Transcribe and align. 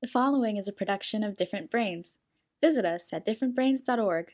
The 0.00 0.06
following 0.06 0.56
is 0.56 0.68
a 0.68 0.72
production 0.72 1.24
of 1.24 1.36
Different 1.36 1.72
Brains. 1.72 2.20
Visit 2.62 2.84
us 2.84 3.12
at 3.12 3.26
differentbrains.org. 3.26 4.26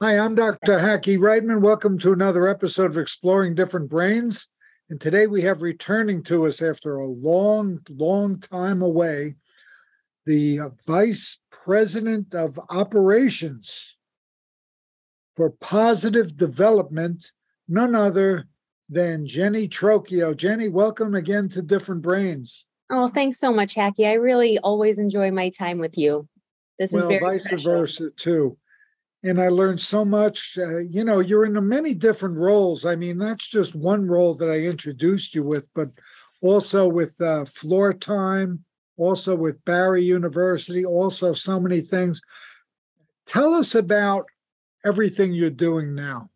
Hi, 0.00 0.18
I'm 0.18 0.36
Dr. 0.36 0.78
Hackie 0.78 1.18
Reitman. 1.18 1.62
Welcome 1.62 1.98
to 1.98 2.12
another 2.12 2.46
episode 2.46 2.92
of 2.92 2.98
Exploring 2.98 3.56
Different 3.56 3.90
Brains. 3.90 4.46
And 4.88 5.00
today 5.00 5.26
we 5.26 5.42
have 5.42 5.62
returning 5.62 6.22
to 6.24 6.46
us 6.46 6.62
after 6.62 6.98
a 6.98 7.08
long, 7.08 7.80
long 7.90 8.38
time 8.38 8.82
away 8.82 9.34
the 10.26 10.60
Vice 10.86 11.40
President 11.50 12.36
of 12.36 12.60
Operations 12.70 13.96
for 15.36 15.50
Positive 15.50 16.36
Development, 16.36 17.32
none 17.68 17.94
other 17.94 18.46
than 18.88 19.26
Jenny 19.26 19.68
Trocchio. 19.68 20.36
Jenny, 20.36 20.68
welcome 20.68 21.14
again 21.14 21.48
to 21.50 21.62
Different 21.62 22.02
Brains. 22.02 22.66
Oh, 22.90 23.08
thanks 23.08 23.38
so 23.38 23.52
much, 23.52 23.74
Hackie. 23.74 24.06
I 24.06 24.14
really 24.14 24.58
always 24.58 24.98
enjoy 24.98 25.30
my 25.30 25.50
time 25.50 25.78
with 25.78 25.96
you. 25.98 26.28
This 26.78 26.92
well, 26.92 27.02
is 27.02 27.08
very 27.08 27.20
vice 27.20 27.44
special. 27.44 27.72
versa 27.72 28.10
too. 28.16 28.56
And 29.22 29.40
I 29.40 29.48
learned 29.48 29.80
so 29.80 30.04
much. 30.04 30.58
Uh, 30.58 30.78
you 30.78 31.02
know, 31.02 31.20
you're 31.20 31.46
in 31.46 31.68
many 31.68 31.94
different 31.94 32.36
roles. 32.36 32.84
I 32.84 32.94
mean, 32.94 33.16
that's 33.16 33.48
just 33.48 33.74
one 33.74 34.06
role 34.06 34.34
that 34.34 34.50
I 34.50 34.56
introduced 34.56 35.34
you 35.34 35.42
with, 35.42 35.66
but 35.74 35.88
also 36.42 36.86
with 36.86 37.18
uh, 37.20 37.46
Floor 37.46 37.94
Time, 37.94 38.64
also 38.98 39.34
with 39.34 39.64
Barry 39.64 40.04
University, 40.04 40.84
also 40.84 41.32
so 41.32 41.58
many 41.58 41.80
things. 41.80 42.20
Tell 43.24 43.54
us 43.54 43.74
about 43.74 44.26
everything 44.84 45.32
you're 45.32 45.50
doing 45.50 45.94
now. 45.94 46.30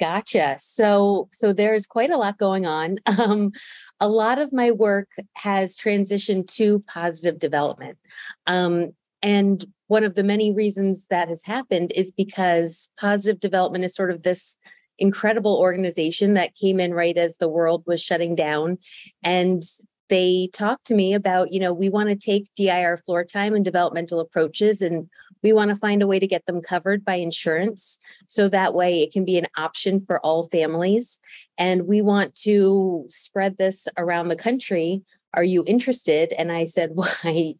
Gotcha. 0.00 0.56
So, 0.58 1.28
so 1.30 1.52
there's 1.52 1.86
quite 1.86 2.10
a 2.10 2.16
lot 2.16 2.38
going 2.38 2.66
on. 2.66 2.98
Um, 3.18 3.52
a 3.98 4.08
lot 4.08 4.38
of 4.38 4.50
my 4.50 4.70
work 4.70 5.08
has 5.34 5.76
transitioned 5.76 6.48
to 6.54 6.78
positive 6.86 7.38
development. 7.38 7.98
Um, 8.46 8.92
and 9.20 9.62
one 9.88 10.04
of 10.04 10.14
the 10.14 10.22
many 10.22 10.54
reasons 10.54 11.04
that 11.10 11.28
has 11.28 11.42
happened 11.44 11.92
is 11.94 12.10
because 12.10 12.88
positive 12.98 13.40
development 13.40 13.84
is 13.84 13.94
sort 13.94 14.10
of 14.10 14.22
this 14.22 14.56
incredible 14.98 15.56
organization 15.56 16.34
that 16.34 16.54
came 16.54 16.80
in 16.80 16.94
right 16.94 17.18
as 17.18 17.36
the 17.36 17.48
world 17.48 17.82
was 17.86 18.00
shutting 18.00 18.34
down. 18.34 18.78
And 19.22 19.62
they 20.10 20.50
talked 20.52 20.86
to 20.88 20.94
me 20.94 21.14
about, 21.14 21.52
you 21.52 21.60
know, 21.60 21.72
we 21.72 21.88
want 21.88 22.10
to 22.10 22.16
take 22.16 22.50
DIR 22.56 22.98
floor 22.98 23.24
time 23.24 23.54
and 23.54 23.64
developmental 23.64 24.20
approaches 24.20 24.82
and 24.82 25.08
we 25.42 25.52
want 25.52 25.70
to 25.70 25.76
find 25.76 26.02
a 26.02 26.06
way 26.06 26.18
to 26.18 26.26
get 26.26 26.44
them 26.44 26.60
covered 26.60 27.04
by 27.04 27.14
insurance 27.14 27.98
so 28.26 28.48
that 28.48 28.74
way 28.74 29.02
it 29.02 29.12
can 29.12 29.24
be 29.24 29.38
an 29.38 29.46
option 29.56 30.04
for 30.04 30.20
all 30.20 30.48
families. 30.48 31.18
And 31.56 31.86
we 31.86 32.02
want 32.02 32.34
to 32.42 33.06
spread 33.08 33.56
this 33.56 33.88
around 33.96 34.28
the 34.28 34.36
country. 34.36 35.02
Are 35.32 35.44
you 35.44 35.64
interested? 35.66 36.32
And 36.32 36.52
I 36.52 36.64
said, 36.64 36.90
Why, 36.94 37.54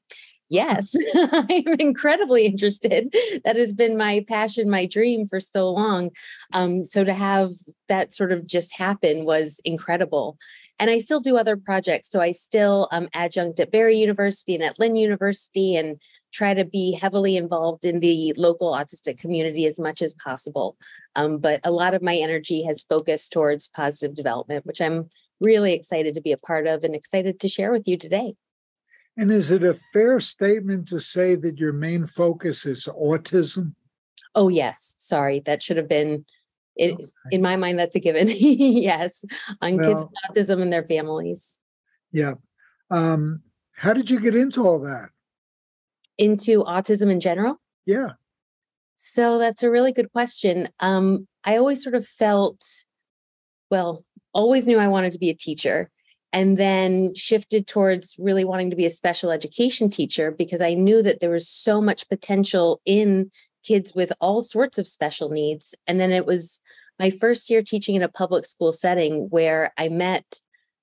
yes, 0.50 0.94
I'm 1.14 1.76
incredibly 1.78 2.44
interested. 2.44 3.14
That 3.44 3.56
has 3.56 3.72
been 3.72 3.96
my 3.96 4.24
passion, 4.28 4.68
my 4.68 4.84
dream 4.84 5.26
for 5.26 5.40
so 5.40 5.70
long. 5.70 6.10
Um, 6.52 6.84
so 6.84 7.04
to 7.04 7.14
have 7.14 7.52
that 7.88 8.12
sort 8.12 8.32
of 8.32 8.46
just 8.46 8.74
happen 8.74 9.24
was 9.24 9.60
incredible. 9.64 10.36
And 10.80 10.90
I 10.90 10.98
still 10.98 11.20
do 11.20 11.36
other 11.36 11.58
projects. 11.58 12.10
So 12.10 12.20
I 12.20 12.32
still 12.32 12.88
um, 12.90 13.08
adjunct 13.12 13.60
at 13.60 13.70
Barry 13.70 13.98
University 13.98 14.54
and 14.54 14.64
at 14.64 14.78
Lynn 14.78 14.96
University 14.96 15.76
and 15.76 16.00
try 16.32 16.54
to 16.54 16.64
be 16.64 16.92
heavily 16.92 17.36
involved 17.36 17.84
in 17.84 18.00
the 18.00 18.32
local 18.36 18.72
autistic 18.72 19.18
community 19.18 19.66
as 19.66 19.78
much 19.78 20.00
as 20.00 20.14
possible. 20.14 20.78
Um, 21.14 21.38
but 21.38 21.60
a 21.64 21.70
lot 21.70 21.92
of 21.92 22.02
my 22.02 22.16
energy 22.16 22.62
has 22.64 22.82
focused 22.82 23.30
towards 23.30 23.68
positive 23.68 24.16
development, 24.16 24.64
which 24.64 24.80
I'm 24.80 25.10
really 25.38 25.74
excited 25.74 26.14
to 26.14 26.20
be 26.22 26.32
a 26.32 26.38
part 26.38 26.66
of 26.66 26.82
and 26.82 26.94
excited 26.94 27.40
to 27.40 27.48
share 27.48 27.72
with 27.72 27.86
you 27.86 27.98
today. 27.98 28.34
And 29.16 29.30
is 29.30 29.50
it 29.50 29.62
a 29.62 29.78
fair 29.92 30.18
statement 30.18 30.88
to 30.88 31.00
say 31.00 31.34
that 31.34 31.58
your 31.58 31.74
main 31.74 32.06
focus 32.06 32.64
is 32.64 32.86
autism? 32.86 33.74
Oh, 34.34 34.48
yes. 34.48 34.94
Sorry, 34.98 35.40
that 35.40 35.62
should 35.62 35.76
have 35.76 35.88
been. 35.88 36.24
It, 36.76 36.94
okay. 36.94 37.04
In 37.32 37.42
my 37.42 37.56
mind, 37.56 37.78
that's 37.78 37.96
a 37.96 38.00
given. 38.00 38.28
yes, 38.30 39.24
on 39.60 39.76
well, 39.76 39.88
kids 39.88 40.02
with 40.02 40.48
autism 40.48 40.62
and 40.62 40.72
their 40.72 40.84
families. 40.84 41.58
Yeah. 42.12 42.34
Um, 42.90 43.42
how 43.74 43.92
did 43.92 44.10
you 44.10 44.20
get 44.20 44.34
into 44.34 44.66
all 44.66 44.80
that? 44.80 45.10
into 46.20 46.62
autism 46.64 47.10
in 47.10 47.18
general? 47.18 47.56
Yeah. 47.86 48.10
So 48.96 49.38
that's 49.38 49.62
a 49.62 49.70
really 49.70 49.90
good 49.90 50.12
question. 50.12 50.68
Um, 50.78 51.26
I 51.44 51.56
always 51.56 51.82
sort 51.82 51.94
of 51.94 52.06
felt, 52.06 52.62
well, 53.70 54.04
always 54.34 54.68
knew 54.68 54.78
I 54.78 54.88
wanted 54.88 55.12
to 55.12 55.18
be 55.18 55.30
a 55.30 55.34
teacher 55.34 55.90
and 56.32 56.58
then 56.58 57.14
shifted 57.14 57.66
towards 57.66 58.14
really 58.18 58.44
wanting 58.44 58.68
to 58.70 58.76
be 58.76 58.84
a 58.84 58.90
special 58.90 59.30
education 59.30 59.88
teacher 59.88 60.30
because 60.30 60.60
I 60.60 60.74
knew 60.74 61.02
that 61.02 61.20
there 61.20 61.30
was 61.30 61.48
so 61.48 61.80
much 61.80 62.08
potential 62.08 62.82
in 62.84 63.30
kids 63.64 63.94
with 63.94 64.12
all 64.20 64.42
sorts 64.42 64.78
of 64.78 64.86
special 64.86 65.28
needs. 65.28 65.74
And 65.86 66.00
then 66.00 66.12
it 66.12 66.26
was 66.26 66.60
my 66.98 67.10
first 67.10 67.48
year 67.50 67.62
teaching 67.62 67.94
in 67.94 68.02
a 68.02 68.08
public 68.08 68.46
school 68.46 68.72
setting 68.72 69.28
where 69.30 69.72
I 69.78 69.88
met 69.88 70.40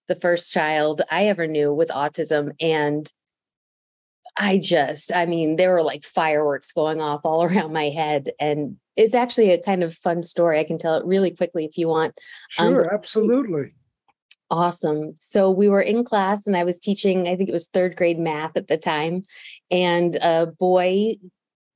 the 0.07 0.15
first 0.15 0.51
child 0.51 1.01
I 1.11 1.27
ever 1.27 1.47
knew 1.47 1.73
with 1.73 1.89
autism 1.89 2.51
and 2.59 3.11
I 4.39 4.57
just, 4.59 5.13
I 5.13 5.25
mean, 5.25 5.55
there 5.55 5.73
were 5.73 5.83
like 5.83 6.03
fireworks 6.03 6.71
going 6.71 7.01
off 7.01 7.21
all 7.23 7.43
around 7.45 7.73
my 7.73 7.89
head. 7.89 8.31
And 8.39 8.77
it's 8.95 9.15
actually 9.15 9.51
a 9.51 9.61
kind 9.61 9.83
of 9.83 9.93
fun 9.93 10.23
story. 10.23 10.59
I 10.59 10.63
can 10.63 10.77
tell 10.77 10.95
it 10.95 11.05
really 11.05 11.31
quickly 11.31 11.65
if 11.65 11.77
you 11.77 11.87
want. 11.87 12.17
Um, 12.59 12.73
sure, 12.73 12.85
um, 12.85 12.89
absolutely. 12.93 13.73
Awesome. 14.49 15.13
So 15.19 15.51
we 15.51 15.67
were 15.67 15.81
in 15.81 16.05
class 16.05 16.47
and 16.47 16.55
I 16.55 16.63
was 16.63 16.79
teaching, 16.79 17.27
I 17.27 17.35
think 17.35 17.49
it 17.49 17.53
was 17.53 17.67
third 17.67 17.97
grade 17.97 18.19
math 18.19 18.55
at 18.55 18.67
the 18.67 18.77
time. 18.77 19.23
And 19.69 20.15
a 20.17 20.45
boy 20.45 21.15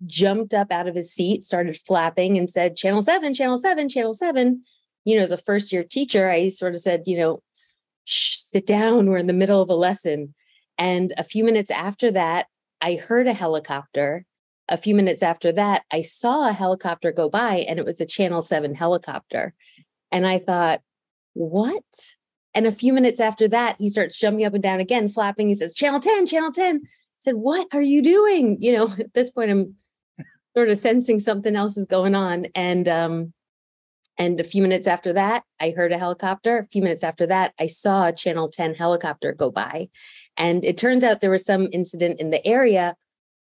jumped 0.06 0.54
up 0.54 0.72
out 0.72 0.88
of 0.88 0.96
his 0.96 1.14
seat, 1.14 1.46
started 1.46 1.78
flapping, 1.78 2.38
and 2.38 2.50
said, 2.50 2.76
Channel 2.76 3.02
seven, 3.02 3.34
channel 3.34 3.58
seven, 3.58 3.90
channel 3.90 4.14
seven. 4.14 4.64
You 5.06 5.20
know, 5.20 5.26
the 5.26 5.38
first 5.38 5.72
year 5.72 5.84
teacher, 5.84 6.30
I 6.30 6.50
sort 6.50 6.74
of 6.74 6.82
said, 6.82 7.04
you 7.06 7.18
know, 7.18 7.42
sit 8.06 8.66
down. 8.66 9.10
We're 9.10 9.18
in 9.18 9.28
the 9.28 9.34
middle 9.34 9.62
of 9.62 9.70
a 9.70 9.76
lesson. 9.76 10.34
And 10.78 11.14
a 11.18 11.24
few 11.24 11.44
minutes 11.44 11.72
after 11.72 12.12
that, 12.12 12.48
I 12.82 12.96
heard 12.96 13.28
a 13.28 13.34
helicopter. 13.34 14.26
A 14.70 14.78
few 14.78 14.96
minutes 14.96 15.22
after 15.22 15.52
that, 15.52 15.84
I 15.92 16.02
saw 16.02 16.50
a 16.50 16.54
helicopter 16.54 17.12
go 17.12 17.30
by 17.30 17.58
and 17.68 17.78
it 17.78 17.86
was 17.86 18.00
a 18.00 18.06
Channel 18.06 18.42
7 18.42 18.74
helicopter. 18.74 19.54
And 20.12 20.26
I 20.26 20.40
thought, 20.40 20.82
what? 21.34 21.84
And 22.54 22.66
a 22.66 22.72
few 22.72 22.94
minutes 22.94 23.20
after 23.20 23.48
that, 23.50 23.78
he 23.80 23.90
starts 23.90 24.20
jumping 24.20 24.46
up 24.46 24.54
and 24.54 24.64
down 24.64 24.80
again, 24.80 25.08
flapping. 25.08 25.48
He 25.48 25.56
says, 25.56 25.74
Channel 25.74 26.00
10, 26.00 26.26
Channel 26.26 26.52
10. 26.52 26.82
I 26.84 26.88
said, 27.20 27.36
What 27.36 27.68
are 27.74 27.82
you 27.82 28.02
doing? 28.02 28.58
You 28.62 28.74
know, 28.74 28.94
at 29.00 29.14
this 29.14 29.30
point, 29.30 29.52
I'm 29.52 29.76
sort 30.56 30.70
of 30.70 30.78
sensing 30.78 31.20
something 31.20 31.56
else 31.56 31.78
is 31.78 31.86
going 31.86 32.16
on. 32.16 32.48
And 32.56 32.88
um, 32.88 33.34
and 34.18 34.40
a 34.40 34.44
few 34.44 34.62
minutes 34.62 34.88
after 34.88 35.14
that, 35.14 35.44
I 35.60 35.72
heard 35.72 35.92
a 35.92 35.98
helicopter. 35.98 36.60
A 36.60 36.68
few 36.68 36.82
minutes 36.82 37.04
after 37.04 37.26
that, 37.28 37.54
I 37.60 37.68
saw 37.68 38.08
a 38.08 38.14
Channel 38.14 38.50
10 38.50 38.76
helicopter 38.76 39.34
go 39.34 39.50
by. 39.50 39.90
And 40.38 40.64
it 40.64 40.78
turns 40.78 41.04
out 41.04 41.22
there 41.22 41.32
was 41.32 41.46
some 41.46 41.70
incident 41.72 42.20
in 42.20 42.30
the 42.30 42.46
area, 42.46 42.96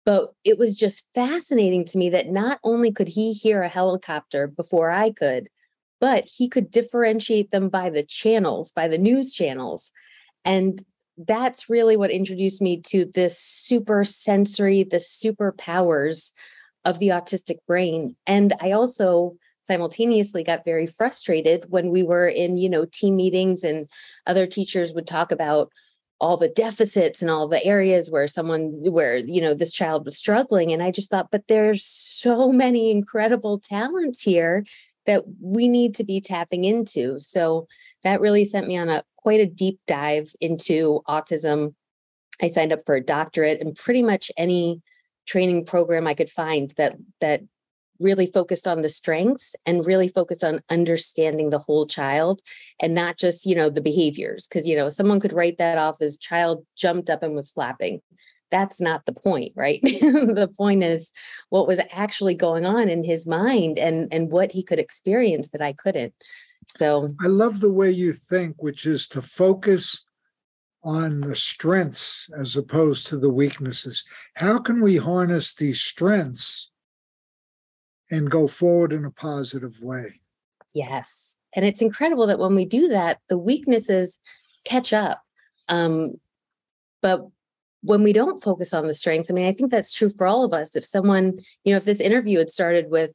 but 0.05 0.31
it 0.45 0.57
was 0.57 0.77
just 0.77 1.07
fascinating 1.13 1.83
to 1.85 1.97
me 1.97 2.09
that 2.11 2.29
not 2.29 2.59
only 2.63 2.91
could 2.91 3.09
he 3.09 3.33
hear 3.33 3.61
a 3.61 3.67
helicopter 3.67 4.47
before 4.47 4.89
I 4.89 5.11
could, 5.11 5.49
but 5.99 6.29
he 6.37 6.47
could 6.47 6.71
differentiate 6.71 7.51
them 7.51 7.67
by 7.67 7.89
the 7.89 8.03
channels, 8.03 8.71
by 8.71 8.87
the 8.87 8.97
news 8.97 9.33
channels. 9.33 9.91
And 10.45 10.85
that's 11.17 11.69
really 11.69 11.97
what 11.97 12.11
introduced 12.11 12.61
me 12.61 12.79
to 12.83 13.05
this 13.13 13.37
super 13.37 14.05
sensory, 14.05 14.83
the 14.83 14.97
superpowers 14.97 16.31
of 16.85 16.99
the 16.99 17.09
autistic 17.09 17.57
brain. 17.67 18.15
And 18.25 18.53
I 18.59 18.71
also 18.71 19.35
simultaneously 19.63 20.43
got 20.43 20.65
very 20.65 20.87
frustrated 20.87 21.65
when 21.69 21.89
we 21.89 22.01
were 22.01 22.27
in 22.27 22.57
you 22.57 22.69
know 22.69 22.85
team 22.85 23.15
meetings 23.15 23.63
and 23.63 23.87
other 24.25 24.47
teachers 24.47 24.93
would 24.93 25.05
talk 25.05 25.31
about 25.31 25.71
all 26.19 26.35
the 26.35 26.49
deficits 26.49 27.21
and 27.21 27.31
all 27.31 27.47
the 27.47 27.63
areas 27.63 28.09
where 28.09 28.27
someone 28.27 28.73
where 28.91 29.17
you 29.17 29.41
know 29.41 29.53
this 29.53 29.73
child 29.73 30.05
was 30.05 30.17
struggling. 30.17 30.71
And 30.71 30.81
i 30.81 30.91
just 30.91 31.09
thought 31.09 31.31
but 31.31 31.47
there's 31.47 31.83
so 31.85 32.51
many 32.51 32.91
incredible 32.91 33.59
talents 33.59 34.21
here 34.21 34.65
that 35.05 35.23
we 35.41 35.67
need 35.67 35.95
to 35.95 36.03
be 36.03 36.21
tapping 36.21 36.65
into. 36.65 37.19
So 37.19 37.67
that 38.03 38.21
really 38.21 38.45
sent 38.45 38.67
me 38.67 38.77
on 38.77 38.89
a 38.89 39.03
quite 39.17 39.39
a 39.39 39.45
deep 39.45 39.79
dive 39.87 40.33
into 40.39 41.01
autism. 41.07 41.73
I 42.41 42.47
signed 42.47 42.71
up 42.71 42.85
for 42.85 42.95
a 42.95 43.03
doctorate 43.03 43.59
and 43.59 43.75
pretty 43.75 44.01
much 44.01 44.31
any 44.37 44.81
training 45.29 45.63
program 45.63 46.07
i 46.07 46.13
could 46.13 46.29
find 46.29 46.73
that 46.77 46.95
that 47.21 47.41
really 47.99 48.27
focused 48.27 48.65
on 48.65 48.81
the 48.81 48.89
strengths 48.89 49.55
and 49.65 49.85
really 49.85 50.07
focused 50.07 50.43
on 50.43 50.61
understanding 50.69 51.49
the 51.49 51.59
whole 51.59 51.85
child 51.85 52.41
and 52.81 52.95
not 52.95 53.17
just 53.17 53.45
you 53.45 53.55
know 53.55 53.69
the 53.69 53.81
behaviors 53.81 54.47
because 54.47 54.67
you 54.67 54.75
know 54.75 54.89
someone 54.89 55.19
could 55.19 55.33
write 55.33 55.57
that 55.57 55.77
off 55.77 56.01
as 56.01 56.17
child 56.17 56.65
jumped 56.75 57.09
up 57.09 57.21
and 57.23 57.35
was 57.35 57.49
flapping 57.49 58.01
that's 58.51 58.81
not 58.81 59.05
the 59.05 59.13
point, 59.13 59.53
right? 59.55 59.79
the 59.83 60.49
point 60.57 60.83
is 60.83 61.11
what 61.49 61.67
was 61.67 61.79
actually 61.91 62.33
going 62.33 62.65
on 62.65 62.89
in 62.89 63.03
his 63.03 63.27
mind 63.27 63.77
and 63.77 64.07
and 64.11 64.31
what 64.31 64.51
he 64.51 64.63
could 64.63 64.79
experience 64.79 65.49
that 65.49 65.61
I 65.61 65.73
couldn't. 65.73 66.13
So 66.75 67.09
I 67.21 67.27
love 67.27 67.61
the 67.61 67.71
way 67.71 67.89
you 67.89 68.11
think, 68.11 68.55
which 68.59 68.85
is 68.85 69.07
to 69.09 69.21
focus 69.21 70.05
on 70.83 71.21
the 71.21 71.35
strengths 71.35 72.29
as 72.37 72.55
opposed 72.55 73.07
to 73.07 73.17
the 73.17 73.29
weaknesses. 73.29 74.07
How 74.35 74.59
can 74.59 74.81
we 74.81 74.97
harness 74.97 75.53
these 75.53 75.81
strengths 75.81 76.71
and 78.09 78.31
go 78.31 78.47
forward 78.47 78.93
in 78.93 79.05
a 79.05 79.11
positive 79.11 79.81
way? 79.81 80.21
Yes. 80.73 81.37
And 81.55 81.65
it's 81.65 81.81
incredible 81.81 82.27
that 82.27 82.39
when 82.39 82.55
we 82.55 82.65
do 82.65 82.87
that, 82.89 83.19
the 83.27 83.37
weaknesses 83.37 84.19
catch 84.65 84.93
up. 84.93 85.21
Um, 85.67 86.15
but 87.01 87.27
when 87.81 88.03
we 88.03 88.13
don't 88.13 88.43
focus 88.43 88.73
on 88.73 88.87
the 88.87 88.93
strengths, 88.93 89.29
I 89.29 89.33
mean, 89.33 89.47
I 89.47 89.53
think 89.53 89.71
that's 89.71 89.93
true 89.93 90.09
for 90.09 90.27
all 90.27 90.43
of 90.43 90.53
us. 90.53 90.75
If 90.75 90.85
someone, 90.85 91.39
you 91.63 91.73
know, 91.73 91.77
if 91.77 91.85
this 91.85 92.01
interview 92.01 92.39
had 92.39 92.51
started 92.51 92.89
with, 92.89 93.11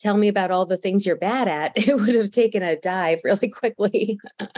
tell 0.00 0.16
me 0.16 0.28
about 0.28 0.50
all 0.50 0.66
the 0.66 0.76
things 0.76 1.06
you're 1.06 1.16
bad 1.16 1.48
at, 1.48 1.72
it 1.76 1.94
would 1.96 2.14
have 2.14 2.30
taken 2.30 2.62
a 2.62 2.76
dive 2.76 3.20
really 3.24 3.48
quickly. 3.48 4.18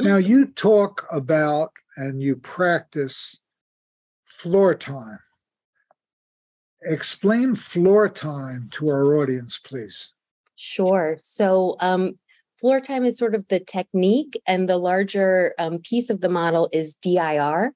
now, 0.00 0.16
you 0.16 0.46
talk 0.46 1.06
about 1.10 1.72
and 1.96 2.22
you 2.22 2.36
practice 2.36 3.40
floor 4.24 4.74
time. 4.74 5.18
Explain 6.84 7.54
floor 7.54 8.08
time 8.08 8.68
to 8.72 8.88
our 8.88 9.14
audience, 9.16 9.58
please. 9.58 10.14
Sure. 10.56 11.16
So, 11.20 11.76
um, 11.80 12.18
floor 12.60 12.80
time 12.80 13.04
is 13.04 13.18
sort 13.18 13.34
of 13.34 13.46
the 13.48 13.60
technique, 13.60 14.40
and 14.46 14.68
the 14.68 14.78
larger 14.78 15.54
um, 15.58 15.78
piece 15.78 16.10
of 16.10 16.20
the 16.20 16.28
model 16.28 16.68
is 16.72 16.94
DIR. 16.94 17.72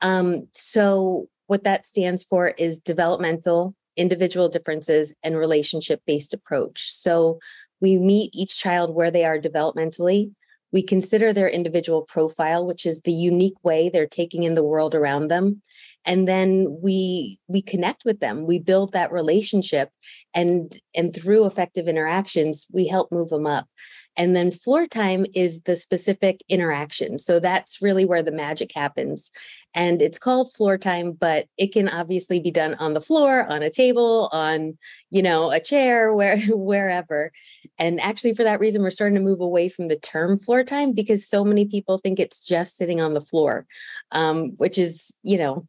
Um, 0.00 0.48
so, 0.52 1.28
what 1.46 1.64
that 1.64 1.86
stands 1.86 2.22
for 2.22 2.48
is 2.48 2.78
developmental, 2.78 3.74
individual 3.96 4.48
differences, 4.48 5.14
and 5.22 5.36
relationship 5.36 6.02
based 6.06 6.34
approach. 6.34 6.92
So, 6.92 7.40
we 7.80 7.98
meet 7.98 8.30
each 8.34 8.58
child 8.58 8.94
where 8.94 9.10
they 9.10 9.24
are 9.24 9.38
developmentally. 9.38 10.32
We 10.76 10.82
consider 10.82 11.32
their 11.32 11.48
individual 11.48 12.02
profile, 12.02 12.66
which 12.66 12.84
is 12.84 13.00
the 13.00 13.10
unique 13.10 13.64
way 13.64 13.88
they're 13.88 14.06
taking 14.06 14.42
in 14.42 14.56
the 14.56 14.62
world 14.62 14.94
around 14.94 15.28
them. 15.28 15.62
And 16.04 16.28
then 16.28 16.66
we 16.82 17.40
we 17.48 17.62
connect 17.62 18.04
with 18.04 18.20
them. 18.20 18.44
We 18.44 18.58
build 18.58 18.92
that 18.92 19.10
relationship 19.10 19.88
and 20.34 20.78
and 20.94 21.14
through 21.14 21.46
effective 21.46 21.88
interactions, 21.88 22.66
we 22.70 22.88
help 22.88 23.10
move 23.10 23.30
them 23.30 23.46
up. 23.46 23.66
And 24.16 24.34
then 24.34 24.50
floor 24.50 24.86
time 24.86 25.26
is 25.34 25.62
the 25.62 25.76
specific 25.76 26.40
interaction. 26.48 27.18
So 27.18 27.38
that's 27.38 27.82
really 27.82 28.04
where 28.04 28.22
the 28.22 28.32
magic 28.32 28.72
happens. 28.74 29.30
And 29.74 30.00
it's 30.00 30.18
called 30.18 30.54
floor 30.54 30.78
time, 30.78 31.12
but 31.12 31.46
it 31.58 31.72
can 31.72 31.88
obviously 31.88 32.40
be 32.40 32.50
done 32.50 32.74
on 32.76 32.94
the 32.94 33.00
floor, 33.00 33.46
on 33.46 33.62
a 33.62 33.70
table, 33.70 34.30
on, 34.32 34.78
you 35.10 35.22
know, 35.22 35.50
a 35.50 35.60
chair, 35.60 36.14
where 36.14 36.40
wherever. 36.48 37.30
And 37.78 38.00
actually 38.00 38.34
for 38.34 38.44
that 38.44 38.60
reason 38.60 38.82
we're 38.82 38.90
starting 38.90 39.18
to 39.18 39.24
move 39.24 39.40
away 39.40 39.68
from 39.68 39.88
the 39.88 39.98
term 39.98 40.38
floor 40.38 40.64
time 40.64 40.92
because 40.92 41.28
so 41.28 41.44
many 41.44 41.66
people 41.66 41.98
think 41.98 42.18
it's 42.18 42.40
just 42.40 42.76
sitting 42.76 43.00
on 43.00 43.14
the 43.14 43.20
floor. 43.20 43.66
Um, 44.12 44.52
which 44.56 44.78
is, 44.78 45.14
you 45.22 45.36
know, 45.36 45.66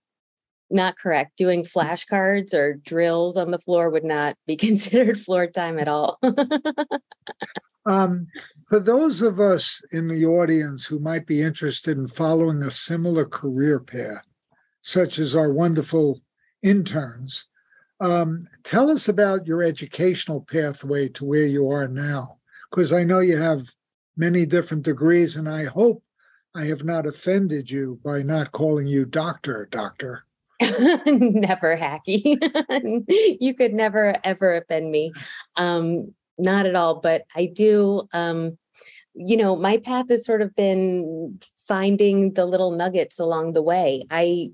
not 0.69 0.97
correct. 0.97 1.38
Doing 1.38 1.63
flashcards 1.63 2.53
or 2.53 2.73
drills 2.73 3.38
on 3.38 3.51
the 3.51 3.59
floor 3.59 3.89
would 3.89 4.03
not 4.03 4.35
be 4.45 4.55
considered 4.57 5.19
floor 5.19 5.47
time 5.47 5.79
at 5.79 5.88
all. 5.88 6.19
Um, 7.88 8.28
for 8.68 8.80
those 8.80 9.22
of 9.22 9.39
us 9.39 9.81
in 9.92 10.07
the 10.07 10.25
audience 10.25 10.86
who 10.86 11.00
might 11.00 11.25
be 11.25 11.42
interested 11.42 11.98
in 11.98 12.07
following 12.07 12.62
a 12.62 12.72
similar 12.72 13.25
career 13.25 13.80
path, 13.80 14.25
such 14.81 15.19
as 15.19 15.36
our 15.36 15.51
wonderful 15.51 16.22
interns, 16.62 17.45
um, 18.01 18.42
tell 18.63 18.89
us 18.89 19.07
about 19.07 19.48
your 19.48 19.63
educational 19.63 20.42
pathway 20.42 21.07
to 21.10 21.25
where 21.25 21.45
you 21.45 21.69
are 21.69 21.88
now. 21.88 22.38
Because 22.69 22.92
I 22.92 23.06
know 23.06 23.22
you 23.22 23.38
have 23.38 23.74
many 24.18 24.45
different 24.45 24.83
degrees, 24.83 25.38
and 25.38 25.48
I 25.48 25.66
hope 25.66 26.04
I 26.54 26.66
have 26.66 26.83
not 26.83 27.07
offended 27.07 27.72
you 27.72 28.00
by 28.04 28.22
not 28.22 28.51
calling 28.51 28.88
you 28.88 29.06
doctor, 29.06 29.68
doctor. 29.72 30.25
never 31.06 31.75
Hackie. 31.78 32.38
you 33.40 33.54
could 33.54 33.74
never 33.74 34.16
ever 34.24 34.57
offend 34.57 34.92
me. 34.92 35.13
Um, 35.56 36.13
not 36.38 36.66
at 36.66 36.75
all 36.75 37.00
but 37.01 37.24
i 37.36 37.45
do 37.45 38.07
um 38.13 38.57
you 39.13 39.36
know 39.36 39.56
my 39.56 39.78
path 39.78 40.06
has 40.10 40.25
sort 40.25 40.42
of 40.42 40.56
been 40.56 41.39
finding 41.68 42.34
the 42.34 42.45
little 42.45 42.72
nuggets 42.72 43.19
along 43.19 43.54
the 43.54 43.62
way. 43.62 44.06
I 44.10 44.51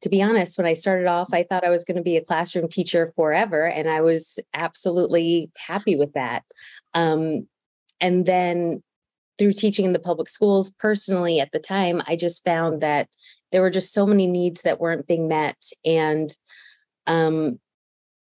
to 0.00 0.08
be 0.08 0.20
honest 0.20 0.58
when 0.58 0.66
i 0.66 0.74
started 0.74 1.06
off 1.06 1.32
i 1.32 1.44
thought 1.44 1.64
i 1.64 1.70
was 1.70 1.84
going 1.84 1.96
to 1.96 2.02
be 2.02 2.16
a 2.16 2.24
classroom 2.24 2.66
teacher 2.68 3.12
forever 3.14 3.68
and 3.68 3.88
i 3.88 4.00
was 4.00 4.40
absolutely 4.54 5.50
happy 5.56 5.94
with 5.96 6.12
that. 6.14 6.42
Um 6.94 7.46
and 8.00 8.26
then 8.26 8.82
through 9.38 9.52
teaching 9.52 9.84
in 9.84 9.92
the 9.92 9.98
public 9.98 10.28
schools 10.28 10.72
personally 10.78 11.38
at 11.40 11.52
the 11.52 11.58
time 11.58 12.02
i 12.06 12.16
just 12.16 12.44
found 12.44 12.80
that 12.80 13.08
there 13.52 13.62
were 13.62 13.70
just 13.70 13.92
so 13.92 14.06
many 14.06 14.26
needs 14.26 14.62
that 14.62 14.80
weren't 14.80 15.06
being 15.06 15.28
met 15.28 15.56
and 15.84 16.36
um 17.06 17.60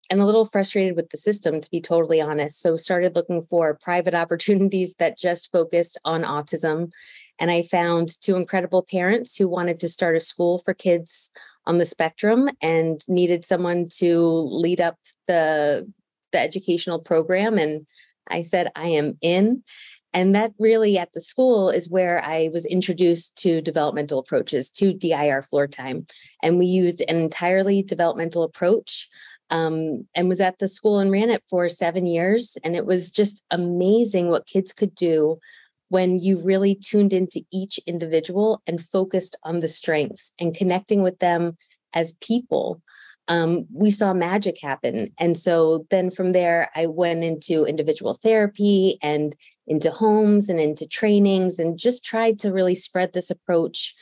and 0.09 0.21
a 0.21 0.25
little 0.25 0.45
frustrated 0.45 0.95
with 0.95 1.09
the 1.09 1.17
system, 1.17 1.61
to 1.61 1.71
be 1.71 1.81
totally 1.81 2.21
honest. 2.21 2.61
So 2.61 2.75
started 2.75 3.15
looking 3.15 3.41
for 3.41 3.73
private 3.75 4.13
opportunities 4.23 4.95
that 4.95 5.17
just 5.17 5.51
focused 5.51 5.97
on 6.05 6.23
autism. 6.23 6.91
And 7.39 7.49
I 7.49 7.63
found 7.63 8.21
two 8.21 8.35
incredible 8.35 8.83
parents 8.83 9.35
who 9.35 9.47
wanted 9.47 9.79
to 9.79 9.89
start 9.89 10.15
a 10.15 10.19
school 10.19 10.59
for 10.59 10.73
kids 10.73 11.31
on 11.65 11.77
the 11.77 11.85
spectrum 11.85 12.49
and 12.61 13.01
needed 13.07 13.45
someone 13.45 13.87
to 13.97 14.19
lead 14.51 14.81
up 14.81 14.97
the 15.27 15.91
the 16.33 16.39
educational 16.39 16.99
program. 16.99 17.57
And 17.57 17.85
I 18.27 18.41
said, 18.41 18.71
I 18.75 18.87
am 18.87 19.17
in. 19.21 19.63
And 20.13 20.35
that 20.35 20.51
really 20.59 20.97
at 20.97 21.13
the 21.13 21.21
school 21.21 21.69
is 21.69 21.89
where 21.89 22.23
I 22.23 22.49
was 22.53 22.65
introduced 22.65 23.35
to 23.37 23.61
developmental 23.61 24.19
approaches, 24.19 24.69
to 24.71 24.93
DIR 24.93 25.41
floor 25.41 25.67
time. 25.67 26.05
And 26.43 26.59
we 26.59 26.67
used 26.67 27.01
an 27.01 27.15
entirely 27.15 27.81
developmental 27.81 28.43
approach 28.43 29.09
um, 29.49 30.07
and 30.15 30.29
was 30.29 30.41
at 30.41 30.59
the 30.59 30.67
school 30.67 30.99
and 30.99 31.11
ran 31.11 31.29
it 31.29 31.43
for 31.49 31.69
seven 31.69 32.05
years. 32.05 32.57
And 32.63 32.75
it 32.75 32.85
was 32.85 33.11
just 33.11 33.43
amazing 33.51 34.29
what 34.29 34.47
kids 34.47 34.73
could 34.73 34.95
do 34.95 35.39
when 35.89 36.17
you 36.17 36.39
really 36.39 36.73
tuned 36.73 37.13
into 37.13 37.41
each 37.51 37.79
individual 37.85 38.61
and 38.65 38.83
focused 38.83 39.35
on 39.43 39.59
the 39.59 39.67
strengths 39.67 40.31
and 40.39 40.55
connecting 40.55 41.03
with 41.03 41.19
them 41.19 41.57
as 41.93 42.13
people. 42.13 42.81
Um, 43.27 43.67
we 43.71 43.91
saw 43.91 44.13
magic 44.13 44.57
happen. 44.59 45.13
And 45.19 45.37
so 45.37 45.85
then 45.91 46.09
from 46.09 46.33
there, 46.33 46.69
I 46.75 46.87
went 46.87 47.23
into 47.23 47.65
individual 47.65 48.15
therapy 48.15 48.97
and 49.01 49.35
into 49.67 49.91
homes 49.91 50.49
and 50.49 50.59
into 50.59 50.87
trainings 50.87 51.59
and 51.59 51.77
just 51.77 52.03
tried 52.03 52.39
to 52.39 52.51
really 52.51 52.75
spread 52.75 53.13
this 53.13 53.29
approach 53.29 53.95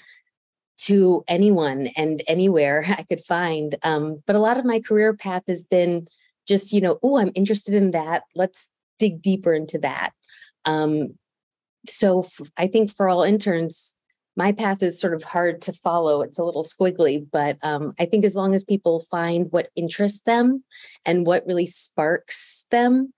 to 0.84 1.24
anyone 1.28 1.88
and 1.96 2.24
anywhere 2.28 2.86
I 2.98 3.04
could 3.04 3.22
find. 3.22 3.76
Um, 3.84 4.22
but 4.26 4.36
a 4.36 4.40
lot 4.40 4.58
of 4.58 4.66
my 4.66 4.80
career 4.80 5.14
path 5.14 5.44
has 5.48 5.64
been 5.64 6.08
just, 6.48 6.74
you 6.74 6.82
know, 6.82 7.00
oh, 7.04 7.18
I'm 7.18 7.32
interested 7.36 7.74
in 7.74 7.92
that. 7.92 8.24
Let's 8.36 8.70
dig 9.00 9.22
deeper 9.22 9.54
into 9.54 9.78
that. 9.80 10.12
Um, 10.66 11.16
so 11.88 12.22
f- 12.22 12.52
I 12.58 12.68
think 12.68 12.94
for 12.96 13.10
all 13.10 13.24
interns, 13.24 13.96
my 14.36 14.52
path 14.52 14.82
is 14.82 15.00
sort 15.00 15.14
of 15.14 15.24
hard 15.24 15.62
to 15.64 15.74
follow. 15.74 16.22
It's 16.22 16.40
a 16.40 16.44
little 16.44 16.64
squiggly, 16.64 17.26
but 17.32 17.58
um, 17.64 17.94
I 18.00 18.06
think 18.06 18.24
as 18.24 18.36
long 18.36 18.56
as 18.56 18.64
people 18.64 19.06
find 19.12 19.52
what 19.52 19.70
interests 19.76 20.22
them 20.22 20.64
and 21.06 21.26
what 21.26 21.46
really 21.46 21.68
sparks 21.68 22.66
them, 22.72 23.14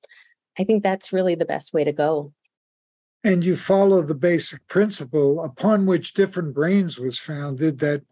I 0.58 0.63
think 0.63 0.84
that's 0.84 1.13
really 1.13 1.36
the 1.36 1.46
best 1.46 1.74
way 1.74 1.84
to 1.84 1.93
go 1.93 2.34
and 3.24 3.44
you 3.44 3.56
follow 3.56 4.01
the 4.01 4.15
basic 4.15 4.68
principle 4.68 5.44
upon 5.44 5.86
which 5.86 6.13
different 6.13 6.53
brains 6.53 7.00
was 7.00 7.18
founded 7.18 7.80
that 7.80 8.03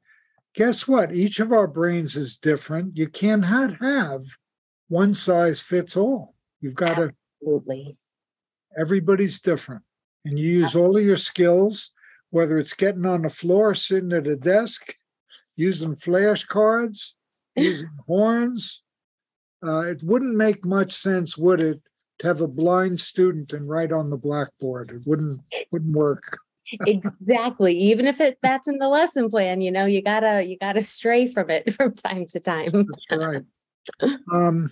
guess 0.53 0.87
what? 0.87 1.13
Each 1.13 1.39
of 1.39 1.51
our 1.51 1.67
brains 1.67 2.15
is 2.15 2.37
different. 2.37 2.97
You 2.97 3.07
cannot 3.07 3.77
have 3.77 4.25
one 4.87 5.13
size 5.13 5.61
fits 5.61 5.95
all. 5.95 6.35
You've 6.59 6.75
got 6.75 6.95
to 6.95 7.13
absolutely. 7.41 7.97
Everybody's 8.77 9.39
different. 9.39 9.83
And 10.23 10.37
you 10.37 10.47
use 10.59 10.75
all 10.75 10.97
of 10.97 11.03
your 11.03 11.15
skills 11.15 11.91
whether 12.31 12.57
it's 12.57 12.73
getting 12.73 13.05
on 13.05 13.21
the 13.21 13.29
floor 13.29 13.75
sitting 13.75 14.11
at 14.13 14.25
a 14.25 14.35
desk 14.35 14.95
using 15.55 15.95
flashcards 15.95 17.13
using 17.55 17.91
horns 18.07 18.81
uh, 19.63 19.81
it 19.81 20.01
wouldn't 20.01 20.35
make 20.35 20.65
much 20.65 20.91
sense 20.91 21.37
would 21.37 21.59
it 21.59 21.81
to 22.21 22.27
have 22.27 22.41
a 22.41 22.47
blind 22.47 23.01
student 23.01 23.51
and 23.51 23.67
write 23.67 23.91
on 23.91 24.11
the 24.11 24.17
blackboard. 24.17 24.91
It 24.91 25.01
wouldn't 25.07 25.41
wouldn't 25.71 25.95
work. 25.95 26.37
exactly. 26.85 27.75
Even 27.77 28.05
if 28.05 28.21
it 28.21 28.37
that's 28.43 28.67
in 28.67 28.77
the 28.77 28.87
lesson 28.87 29.29
plan, 29.29 29.61
you 29.61 29.71
know, 29.71 29.85
you 29.85 30.03
gotta 30.03 30.45
you 30.47 30.55
gotta 30.57 30.83
stray 30.83 31.27
from 31.27 31.49
it 31.49 31.73
from 31.77 31.93
time 31.95 32.27
to 32.27 32.39
time. 32.39 32.67
That's 32.71 33.01
right. 33.11 33.43
Um, 34.31 34.71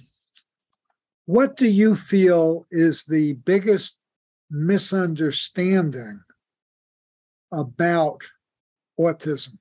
what 1.26 1.58
do 1.58 1.68
you 1.68 1.96
feel 1.96 2.68
is 2.70 3.06
the 3.06 3.34
biggest 3.34 3.98
misunderstanding 4.52 6.22
about 7.52 8.22
autism? 9.00 9.58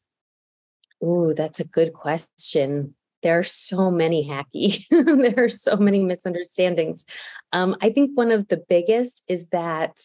Ooh, 1.02 1.32
that's 1.34 1.60
a 1.60 1.64
good 1.64 1.94
question. 1.94 2.94
There 3.22 3.38
are 3.38 3.44
so 3.44 3.90
many 3.90 4.28
Hackie. 4.28 4.86
there 4.90 5.44
are 5.44 5.48
so 5.48 5.76
many 5.76 6.02
misunderstandings. 6.02 7.04
Um, 7.52 7.76
I 7.80 7.90
think 7.90 8.12
one 8.14 8.30
of 8.30 8.48
the 8.48 8.62
biggest 8.68 9.22
is 9.28 9.46
that 9.48 10.00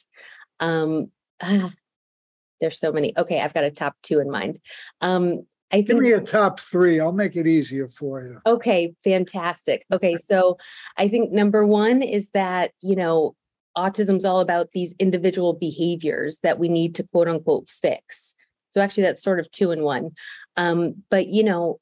um, 0.60 1.12
ah, 1.42 1.72
there's 2.60 2.80
so 2.80 2.92
many. 2.92 3.14
Okay, 3.18 3.42
I've 3.42 3.54
got 3.54 3.64
a 3.64 3.72
top 3.72 3.96
two 4.02 4.20
in 4.20 4.32
mind. 4.32 4.60
Um, 5.02 5.46
I 5.72 5.78
Give 5.78 5.88
think 5.88 6.02
me 6.02 6.12
a 6.12 6.22
top 6.22 6.60
three. 6.60 7.00
I'll 7.00 7.12
make 7.12 7.36
it 7.36 7.48
easier 7.48 7.88
for 7.88 8.22
you. 8.22 8.40
Okay, 8.46 8.94
fantastic. 9.04 9.86
Okay, 9.92 10.16
so 10.16 10.58
I 10.98 11.08
think 11.08 11.32
number 11.32 11.66
one 11.66 12.04
is 12.04 12.30
that, 12.30 12.72
you 12.82 12.96
know, 12.96 13.36
autism's 13.76 14.24
all 14.24 14.40
about 14.40 14.72
these 14.74 14.94
individual 15.00 15.54
behaviors 15.54 16.40
that 16.44 16.60
we 16.60 16.70
need 16.70 16.94
to 16.96 17.04
quote 17.08 17.28
unquote 17.28 17.68
fix. 17.70 18.36
So 18.70 18.82
actually, 18.82 19.04
that's 19.04 19.24
sort 19.24 19.40
of 19.40 19.50
two 19.52 19.72
in 19.72 19.84
one. 19.84 20.12
Um, 20.58 21.04
but 21.10 21.28
you 21.28 21.44
know, 21.44 21.80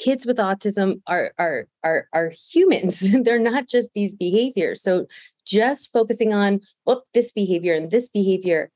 kids 0.00 0.24
with 0.24 0.38
autism 0.38 1.00
are 1.06 1.32
are 1.38 1.66
are 1.84 2.08
are 2.12 2.32
humans. 2.52 3.00
They're 3.22 3.38
not 3.38 3.68
just 3.68 3.90
these 3.94 4.14
behaviors. 4.14 4.82
So 4.82 5.06
just 5.46 5.92
focusing 5.92 6.32
on 6.32 6.60
oh, 6.86 7.02
this 7.14 7.30
behavior 7.30 7.74
and 7.74 7.90
this 7.90 8.08
behavior, 8.08 8.70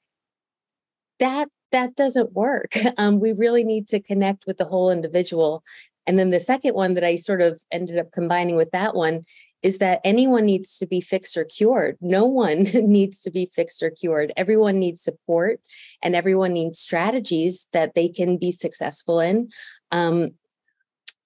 that 1.19 1.49
that 1.73 1.97
doesn't 1.97 2.33
work. 2.33 2.77
Um, 2.99 3.19
we 3.19 3.33
really 3.33 3.65
need 3.65 3.89
to 3.89 4.01
connect 4.01 4.45
with 4.47 4.59
the 4.59 4.67
whole 4.67 4.91
individual. 4.91 5.65
And 6.07 6.19
then 6.19 6.31
the 6.31 6.39
second 6.39 6.75
one 6.75 6.95
that 6.95 7.03
I 7.03 7.17
sort 7.17 7.43
of 7.43 7.63
ended 7.73 7.99
up 7.99 8.13
combining 8.13 8.57
with 8.57 8.71
that 8.71 8.95
one 8.95 9.23
is 9.63 9.79
that 9.79 10.01
anyone 10.05 10.45
needs 10.45 10.79
to 10.79 10.87
be 10.87 11.01
fixed 11.01 11.37
or 11.37 11.45
cured. 11.45 11.97
No 12.01 12.27
one 12.27 12.63
needs 12.75 13.21
to 13.23 13.31
be 13.31 13.51
fixed 13.55 13.83
or 13.83 13.91
cured. 13.91 14.33
Everyone 14.37 14.79
needs 14.79 15.03
support 15.03 15.61
and 16.03 16.15
everyone 16.15 16.53
needs 16.53 16.79
strategies 16.79 17.67
that 17.73 17.95
they 17.95 18.09
can 18.09 18.37
be 18.37 18.53
successful 18.53 19.19
in. 19.21 19.49
Um, 19.91 20.33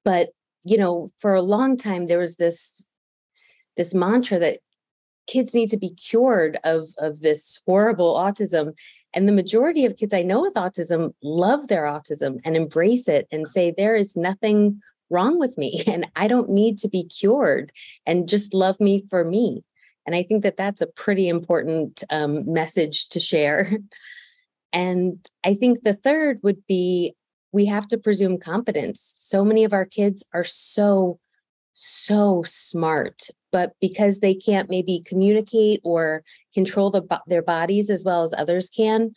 but 0.05 0.31
you 0.65 0.77
know, 0.77 1.13
for 1.19 1.35
a 1.35 1.43
long 1.43 1.77
time 1.77 2.07
there 2.07 2.19
was 2.19 2.37
this 2.37 2.87
this 3.77 3.95
mantra 3.95 4.39
that 4.39 4.59
kids 5.27 5.55
need 5.55 5.69
to 5.71 5.77
be 5.77 5.95
cured 5.95 6.59
of 6.65 6.89
of 6.99 7.21
this 7.21 7.61
horrible 7.67 8.15
autism 8.15 8.73
and 9.15 9.27
the 9.27 9.33
majority 9.33 9.85
of 9.85 9.97
kids 9.97 10.13
I 10.13 10.23
know 10.23 10.43
with 10.43 10.55
autism 10.55 11.15
love 11.23 11.69
their 11.69 11.85
autism 11.85 12.39
and 12.45 12.57
embrace 12.57 13.09
it 13.09 13.27
and 13.33 13.49
say, 13.49 13.73
there 13.77 13.97
is 13.97 14.17
nothing 14.17 14.81
wrong 15.11 15.39
with 15.39 15.57
me 15.57 15.83
and 15.87 16.07
I 16.17 16.29
don't 16.29 16.51
need 16.51 16.79
to 16.81 16.89
be 16.89 17.05
cured 17.05 17.73
and 18.07 18.29
just 18.29 18.55
love 18.55 18.79
me 18.81 19.05
for 19.09 19.25
me. 19.25 19.65
And 20.07 20.15
I 20.15 20.23
think 20.23 20.43
that 20.43 20.57
that's 20.57 20.81
a 20.81 20.87
pretty 20.87 21.29
important 21.29 22.03
um, 22.11 22.51
message 22.51 23.09
to 23.11 23.21
share. 23.21 23.79
And 24.71 25.27
I 25.45 25.55
think 25.55 25.83
the 25.83 25.95
third 25.95 26.41
would 26.43 26.67
be 26.67 27.15
we 27.53 27.67
have 27.67 27.89
to 27.89 27.99
presume 27.99 28.39
competence. 28.39 29.15
So 29.17 29.45
many 29.45 29.65
of 29.65 29.73
our 29.73 29.85
kids 29.87 30.25
are 30.33 30.45
so 30.45 31.19
so 31.81 32.43
smart, 32.45 33.29
but 33.53 33.73
because 33.81 34.19
they 34.19 34.35
can't 34.35 34.69
maybe 34.69 35.01
communicate 35.07 35.81
or 35.85 36.25
control 36.53 36.91
the, 36.91 37.21
their 37.29 37.43
bodies 37.43 37.89
as 37.89 38.03
well 38.03 38.25
as 38.25 38.35
others 38.37 38.69
can, 38.69 39.13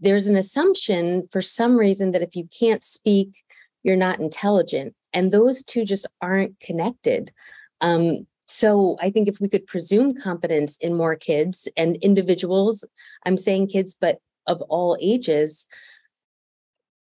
there's 0.00 0.28
an 0.28 0.36
assumption 0.36 1.28
for 1.32 1.42
some 1.42 1.76
reason 1.76 2.12
that 2.12 2.22
if 2.22 2.36
you 2.36 2.46
can't 2.56 2.84
speak, 2.84 3.42
you're 3.82 3.96
not 3.96 4.20
intelligent. 4.20 4.94
And 5.12 5.32
those 5.32 5.64
two 5.64 5.84
just 5.84 6.06
aren't 6.20 6.60
connected. 6.60 7.32
Um, 7.80 8.28
so 8.46 8.96
I 9.00 9.10
think 9.10 9.26
if 9.26 9.40
we 9.40 9.48
could 9.48 9.66
presume 9.66 10.14
competence 10.14 10.76
in 10.76 10.94
more 10.94 11.16
kids 11.16 11.66
and 11.76 11.96
individuals, 11.96 12.84
I'm 13.26 13.38
saying 13.38 13.68
kids, 13.68 13.96
but 13.98 14.18
of 14.46 14.62
all 14.62 14.96
ages, 15.00 15.66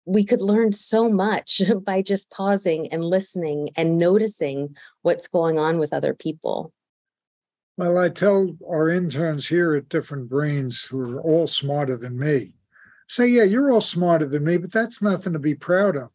we 0.05 0.25
could 0.25 0.41
learn 0.41 0.73
so 0.73 1.09
much 1.09 1.63
by 1.85 2.03
just 2.03 2.31
pausing 2.31 2.93
and 2.93 3.05
listening 3.05 3.71
and 3.77 3.99
noticing 3.99 4.77
what's 5.03 5.29
going 5.29 5.59
on 5.59 5.79
with 5.79 5.93
other 5.93 6.15
people. 6.15 6.73
Well, 7.77 7.97
I 7.99 8.11
tell 8.11 8.57
our 8.69 8.89
interns 8.89 9.49
here 9.49 9.75
at 9.75 9.89
Different 9.89 10.29
Brains, 10.29 10.83
who 10.83 11.01
are 11.01 11.21
all 11.21 11.47
smarter 11.47 11.97
than 11.97 12.19
me, 12.19 12.53
say, 13.09 13.27
yeah, 13.27 13.45
you're 13.45 13.73
all 13.73 13.81
smarter 13.81 14.27
than 14.27 14.45
me, 14.45 14.59
but 14.59 14.73
that's 14.73 15.01
nothing 15.01 15.33
to 15.33 15.39
be 15.39 15.55
proud 15.55 15.97
of. 15.97 16.11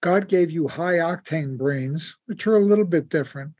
God 0.00 0.28
gave 0.28 0.50
you 0.50 0.68
high 0.68 0.96
octane 0.96 1.56
brains, 1.56 2.16
which 2.26 2.46
are 2.46 2.56
a 2.56 2.64
little 2.64 2.84
bit 2.84 3.08
different, 3.08 3.54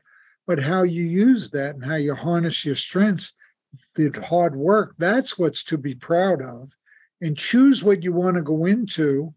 but 0.47 0.59
how 0.59 0.83
you 0.83 1.03
use 1.03 1.49
that 1.51 1.75
and 1.75 1.83
how 1.83 1.95
you 1.95 2.15
harness 2.15 2.65
your 2.65 2.75
strengths, 2.75 3.35
the 3.95 4.09
hard 4.29 4.55
work, 4.55 4.95
that's 4.97 5.37
what's 5.37 5.63
to 5.65 5.77
be 5.77 5.95
proud 5.95 6.41
of. 6.41 6.69
And 7.21 7.37
choose 7.37 7.83
what 7.83 8.03
you 8.03 8.13
want 8.13 8.37
to 8.37 8.41
go 8.41 8.65
into 8.65 9.33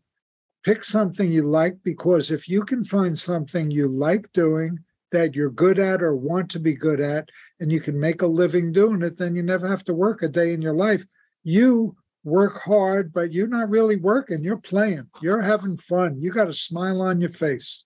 pick 0.65 0.85
something 0.85 1.33
you 1.33 1.43
like 1.43 1.77
because 1.83 2.31
if 2.31 2.49
you 2.49 2.65
can 2.65 2.85
find 2.85 3.19
something 3.19 3.71
you 3.71 3.89
like 3.89 4.31
doing 4.33 4.79
that 5.11 5.35
you're 5.35 5.51
good 5.51 5.79
at 5.79 6.03
or 6.03 6.17
want 6.17 6.51
to 6.51 6.59
be 6.59 6.75
good 6.75 7.01
at 7.01 7.29
and 7.61 7.71
you 7.71 7.81
can 7.81 7.99
make 7.99 8.23
a 8.23 8.27
living 8.27 8.73
doing 8.73 9.03
it 9.03 9.19
then 9.19 9.35
you 9.37 9.43
never 9.43 9.69
have 9.69 9.85
to 9.85 9.95
work 9.95 10.23
a 10.23 10.29
day 10.29 10.53
in 10.53 10.63
your 10.63 10.75
life. 10.75 11.05
You 11.45 11.97
work 12.25 12.61
hard 12.63 13.13
but 13.13 13.33
you're 13.33 13.49
not 13.49 13.69
really 13.69 13.97
working 13.97 14.45
you're 14.45 14.57
playing 14.57 15.05
you're 15.21 15.43
having 15.43 15.77
fun 15.77 16.21
you 16.21 16.31
got 16.31 16.49
a 16.49 16.53
smile 16.53 17.03
on 17.03 17.21
your 17.21 17.31
face. 17.31 17.85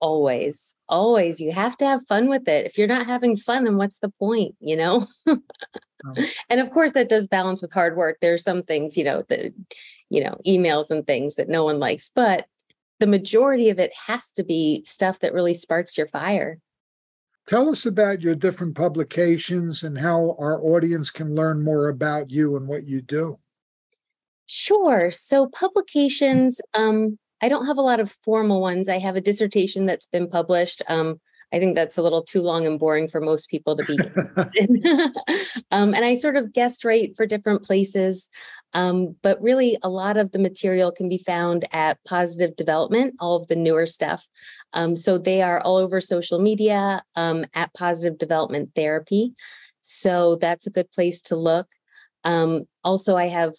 Always 0.00 0.74
always 0.88 1.40
you 1.40 1.52
have 1.52 1.76
to 1.78 1.86
have 1.86 2.06
fun 2.06 2.28
with 2.28 2.48
it. 2.48 2.66
If 2.66 2.76
you're 2.76 2.88
not 2.88 3.06
having 3.06 3.36
fun 3.36 3.64
then 3.64 3.76
what's 3.76 4.00
the 4.00 4.10
point 4.18 4.56
you 4.60 4.76
know? 4.76 5.06
Um, 5.26 5.42
and 6.50 6.60
of 6.60 6.70
course 6.70 6.92
that 6.92 7.08
does 7.08 7.26
balance 7.26 7.62
with 7.62 7.72
hard 7.72 7.96
work. 7.96 8.18
There's 8.20 8.42
some 8.42 8.62
things 8.62 8.96
you 8.96 9.04
know 9.04 9.24
the 9.28 9.54
you 10.10 10.22
know 10.22 10.36
emails 10.46 10.90
and 10.90 11.06
things 11.06 11.36
that 11.36 11.48
no 11.48 11.64
one 11.64 11.78
likes 11.78 12.10
but 12.14 12.46
the 12.98 13.06
majority 13.06 13.70
of 13.70 13.78
it 13.78 13.92
has 14.06 14.30
to 14.32 14.44
be 14.44 14.84
stuff 14.86 15.20
that 15.20 15.32
really 15.32 15.54
sparks 15.54 15.96
your 15.96 16.06
fire 16.06 16.58
tell 17.46 17.68
us 17.70 17.86
about 17.86 18.20
your 18.20 18.34
different 18.34 18.74
publications 18.74 19.82
and 19.82 19.98
how 19.98 20.36
our 20.38 20.60
audience 20.62 21.10
can 21.10 21.34
learn 21.34 21.64
more 21.64 21.88
about 21.88 22.30
you 22.30 22.56
and 22.56 22.68
what 22.68 22.86
you 22.86 23.00
do 23.00 23.38
sure 24.46 25.10
so 25.10 25.46
publications 25.48 26.60
um 26.74 27.18
I 27.42 27.48
don't 27.48 27.66
have 27.66 27.78
a 27.78 27.82
lot 27.82 28.00
of 28.00 28.16
formal 28.22 28.60
ones. 28.60 28.88
I 28.88 28.98
have 28.98 29.16
a 29.16 29.20
dissertation 29.20 29.86
that's 29.86 30.06
been 30.06 30.28
published. 30.28 30.82
Um, 30.88 31.20
I 31.52 31.58
think 31.58 31.74
that's 31.74 31.98
a 31.98 32.02
little 32.02 32.22
too 32.22 32.42
long 32.42 32.66
and 32.66 32.78
boring 32.78 33.08
for 33.08 33.20
most 33.20 33.48
people 33.48 33.76
to 33.76 33.84
be. 33.84 33.98
um, 35.70 35.94
and 35.94 36.04
I 36.04 36.16
sort 36.16 36.36
of 36.36 36.52
guest 36.52 36.84
write 36.84 37.16
for 37.16 37.26
different 37.26 37.64
places. 37.64 38.28
Um, 38.72 39.16
but 39.22 39.40
really, 39.42 39.76
a 39.82 39.88
lot 39.88 40.16
of 40.16 40.32
the 40.32 40.38
material 40.38 40.92
can 40.92 41.08
be 41.08 41.18
found 41.18 41.66
at 41.72 42.02
Positive 42.04 42.54
Development, 42.56 43.14
all 43.18 43.36
of 43.36 43.48
the 43.48 43.56
newer 43.56 43.86
stuff. 43.86 44.26
Um, 44.72 44.96
so 44.96 45.18
they 45.18 45.42
are 45.42 45.60
all 45.60 45.76
over 45.76 46.00
social 46.00 46.38
media 46.38 47.02
um, 47.16 47.46
at 47.54 47.74
Positive 47.74 48.18
Development 48.18 48.70
Therapy. 48.74 49.34
So 49.82 50.36
that's 50.36 50.66
a 50.66 50.70
good 50.70 50.90
place 50.92 51.20
to 51.22 51.36
look. 51.36 51.66
Um, 52.24 52.64
also, 52.84 53.16
I 53.16 53.28
have 53.28 53.54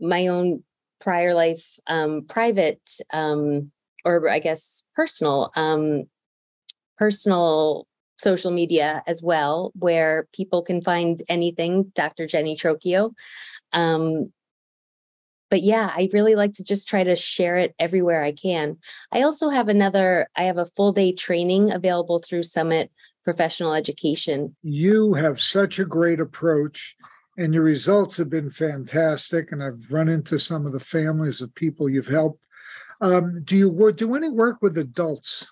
my 0.00 0.26
own 0.28 0.62
prior 1.00 1.34
life 1.34 1.78
um, 1.86 2.24
private 2.26 2.80
um, 3.12 3.70
or 4.04 4.28
I 4.28 4.38
guess 4.38 4.82
personal 4.94 5.50
personal 6.96 7.86
social 8.18 8.50
media 8.50 9.02
as 9.06 9.22
well, 9.22 9.72
where 9.74 10.26
people 10.32 10.62
can 10.62 10.80
find 10.80 11.22
anything, 11.28 11.92
Dr. 11.94 12.26
Jenny 12.26 12.56
Trocchio. 12.56 13.12
Um, 13.72 14.32
but 15.50 15.62
yeah, 15.62 15.92
I 15.94 16.08
really 16.12 16.34
like 16.34 16.54
to 16.54 16.64
just 16.64 16.88
try 16.88 17.04
to 17.04 17.16
share 17.16 17.56
it 17.56 17.74
everywhere 17.78 18.22
I 18.22 18.32
can. 18.32 18.78
I 19.12 19.22
also 19.22 19.48
have 19.48 19.68
another, 19.68 20.28
I 20.36 20.44
have 20.44 20.58
a 20.58 20.66
full 20.66 20.92
day 20.92 21.12
training 21.12 21.70
available 21.70 22.18
through 22.18 22.42
Summit 22.44 22.90
Professional 23.24 23.72
Education. 23.72 24.56
You 24.62 25.14
have 25.14 25.40
such 25.40 25.78
a 25.78 25.84
great 25.84 26.20
approach 26.20 26.96
and 27.38 27.54
your 27.54 27.62
results 27.62 28.16
have 28.16 28.30
been 28.30 28.50
fantastic. 28.50 29.52
And 29.52 29.62
I've 29.62 29.90
run 29.90 30.08
into 30.08 30.38
some 30.38 30.66
of 30.66 30.72
the 30.72 30.80
families 30.80 31.40
of 31.40 31.54
people 31.54 31.88
you've 31.88 32.06
helped. 32.08 32.40
Um, 33.00 33.42
do 33.44 33.56
you 33.56 33.68
work, 33.68 33.98
do 33.98 34.14
any 34.14 34.30
work 34.30 34.62
with 34.62 34.78
adults? 34.78 35.46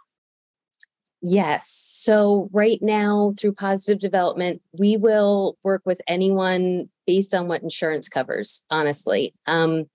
Yes. 1.21 1.71
So 1.71 2.49
right 2.53 2.79
now 2.83 3.33
through 3.39 3.55
positive 3.55 3.99
development, 3.99 4.61
we 4.79 4.97
will 4.97 5.57
work 5.63 5.83
with 5.85 6.01
anyone 6.07 6.91
based 7.07 7.35
on 7.35 7.49
what 7.49 7.63
insurance 7.63 8.09
covers, 8.09 8.63
honestly. 8.71 9.35
Um, 9.47 9.87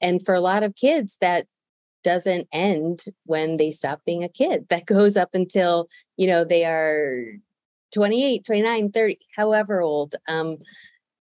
and 0.00 0.24
for 0.24 0.34
a 0.34 0.40
lot 0.40 0.62
of 0.62 0.76
kids, 0.76 1.16
that 1.20 1.46
doesn't 2.02 2.48
end 2.52 3.04
when 3.26 3.56
they 3.56 3.70
stop 3.70 4.00
being 4.06 4.24
a 4.24 4.28
kid. 4.28 4.66
That 4.70 4.86
goes 4.86 5.16
up 5.16 5.30
until, 5.34 5.88
you 6.16 6.26
know, 6.26 6.44
they 6.44 6.64
are 6.64 7.24
28, 7.92 8.44
29, 8.44 8.92
30, 8.92 9.18
however 9.36 9.80
old. 9.80 10.16
Um, 10.28 10.58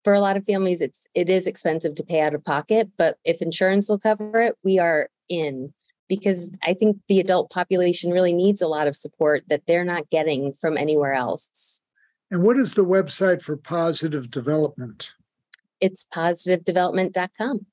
for 0.04 0.12
a 0.12 0.20
lot 0.20 0.36
of 0.36 0.44
families 0.44 0.80
it's 0.80 1.06
it 1.14 1.28
is 1.28 1.46
expensive 1.46 1.94
to 1.94 2.02
pay 2.02 2.20
out 2.20 2.34
of 2.34 2.44
pocket 2.44 2.90
but 2.96 3.18
if 3.24 3.40
insurance 3.40 3.88
will 3.88 3.98
cover 3.98 4.40
it 4.40 4.56
we 4.62 4.78
are 4.78 5.08
in 5.28 5.72
because 6.08 6.48
i 6.62 6.74
think 6.74 6.98
the 7.08 7.20
adult 7.20 7.50
population 7.50 8.10
really 8.10 8.32
needs 8.32 8.60
a 8.60 8.66
lot 8.66 8.86
of 8.86 8.96
support 8.96 9.44
that 9.48 9.62
they're 9.66 9.84
not 9.84 10.10
getting 10.10 10.52
from 10.60 10.76
anywhere 10.76 11.14
else 11.14 11.82
and 12.30 12.42
what 12.42 12.58
is 12.58 12.74
the 12.74 12.84
website 12.84 13.42
for 13.42 13.56
positive 13.56 14.30
development 14.30 15.14
it's 15.82 16.06
positivedevelopment.com 16.14 17.66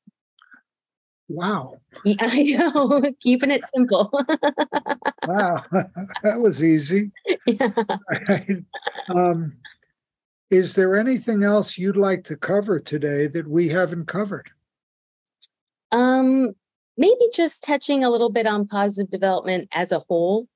Wow. 1.29 1.79
Yeah, 2.03 2.15
I 2.19 2.43
know, 2.43 3.03
keeping 3.21 3.51
it 3.51 3.61
simple. 3.73 4.11
Wow. 5.27 5.63
that 6.23 6.39
was 6.39 6.63
easy. 6.63 7.11
Yeah. 7.45 7.69
Right. 8.27 8.63
Um, 9.09 9.53
is 10.49 10.73
there 10.73 10.95
anything 10.95 11.43
else 11.43 11.77
you'd 11.77 11.97
like 11.97 12.23
to 12.23 12.35
cover 12.35 12.79
today 12.79 13.27
that 13.27 13.47
we 13.47 13.69
haven't 13.69 14.07
covered? 14.07 14.49
Um, 15.91 16.53
maybe 16.97 17.29
just 17.31 17.63
touching 17.63 18.03
a 18.03 18.09
little 18.09 18.31
bit 18.31 18.47
on 18.47 18.65
positive 18.65 19.11
development 19.11 19.67
as 19.71 19.91
a 19.91 19.99
whole. 19.99 20.47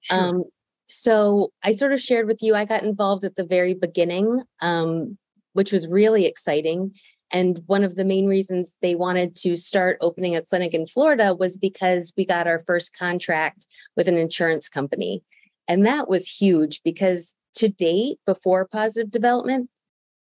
Sure. 0.00 0.18
Um, 0.18 0.44
so 0.84 1.52
I 1.62 1.72
sort 1.72 1.92
of 1.92 2.00
shared 2.00 2.26
with 2.26 2.42
you, 2.42 2.54
I 2.54 2.66
got 2.66 2.82
involved 2.82 3.24
at 3.24 3.36
the 3.36 3.46
very 3.46 3.72
beginning, 3.72 4.42
um, 4.60 5.16
which 5.58 5.72
was 5.72 5.88
really 5.88 6.24
exciting. 6.24 6.92
And 7.32 7.62
one 7.66 7.82
of 7.82 7.96
the 7.96 8.04
main 8.04 8.26
reasons 8.28 8.76
they 8.80 8.94
wanted 8.94 9.34
to 9.38 9.56
start 9.56 9.98
opening 10.00 10.36
a 10.36 10.40
clinic 10.40 10.72
in 10.72 10.86
Florida 10.86 11.34
was 11.34 11.56
because 11.56 12.12
we 12.16 12.24
got 12.24 12.46
our 12.46 12.60
first 12.60 12.96
contract 12.96 13.66
with 13.96 14.06
an 14.06 14.16
insurance 14.16 14.68
company. 14.68 15.24
And 15.66 15.84
that 15.84 16.08
was 16.08 16.28
huge 16.28 16.80
because 16.84 17.34
to 17.56 17.68
date, 17.68 18.18
before 18.24 18.68
positive 18.70 19.10
development, 19.10 19.68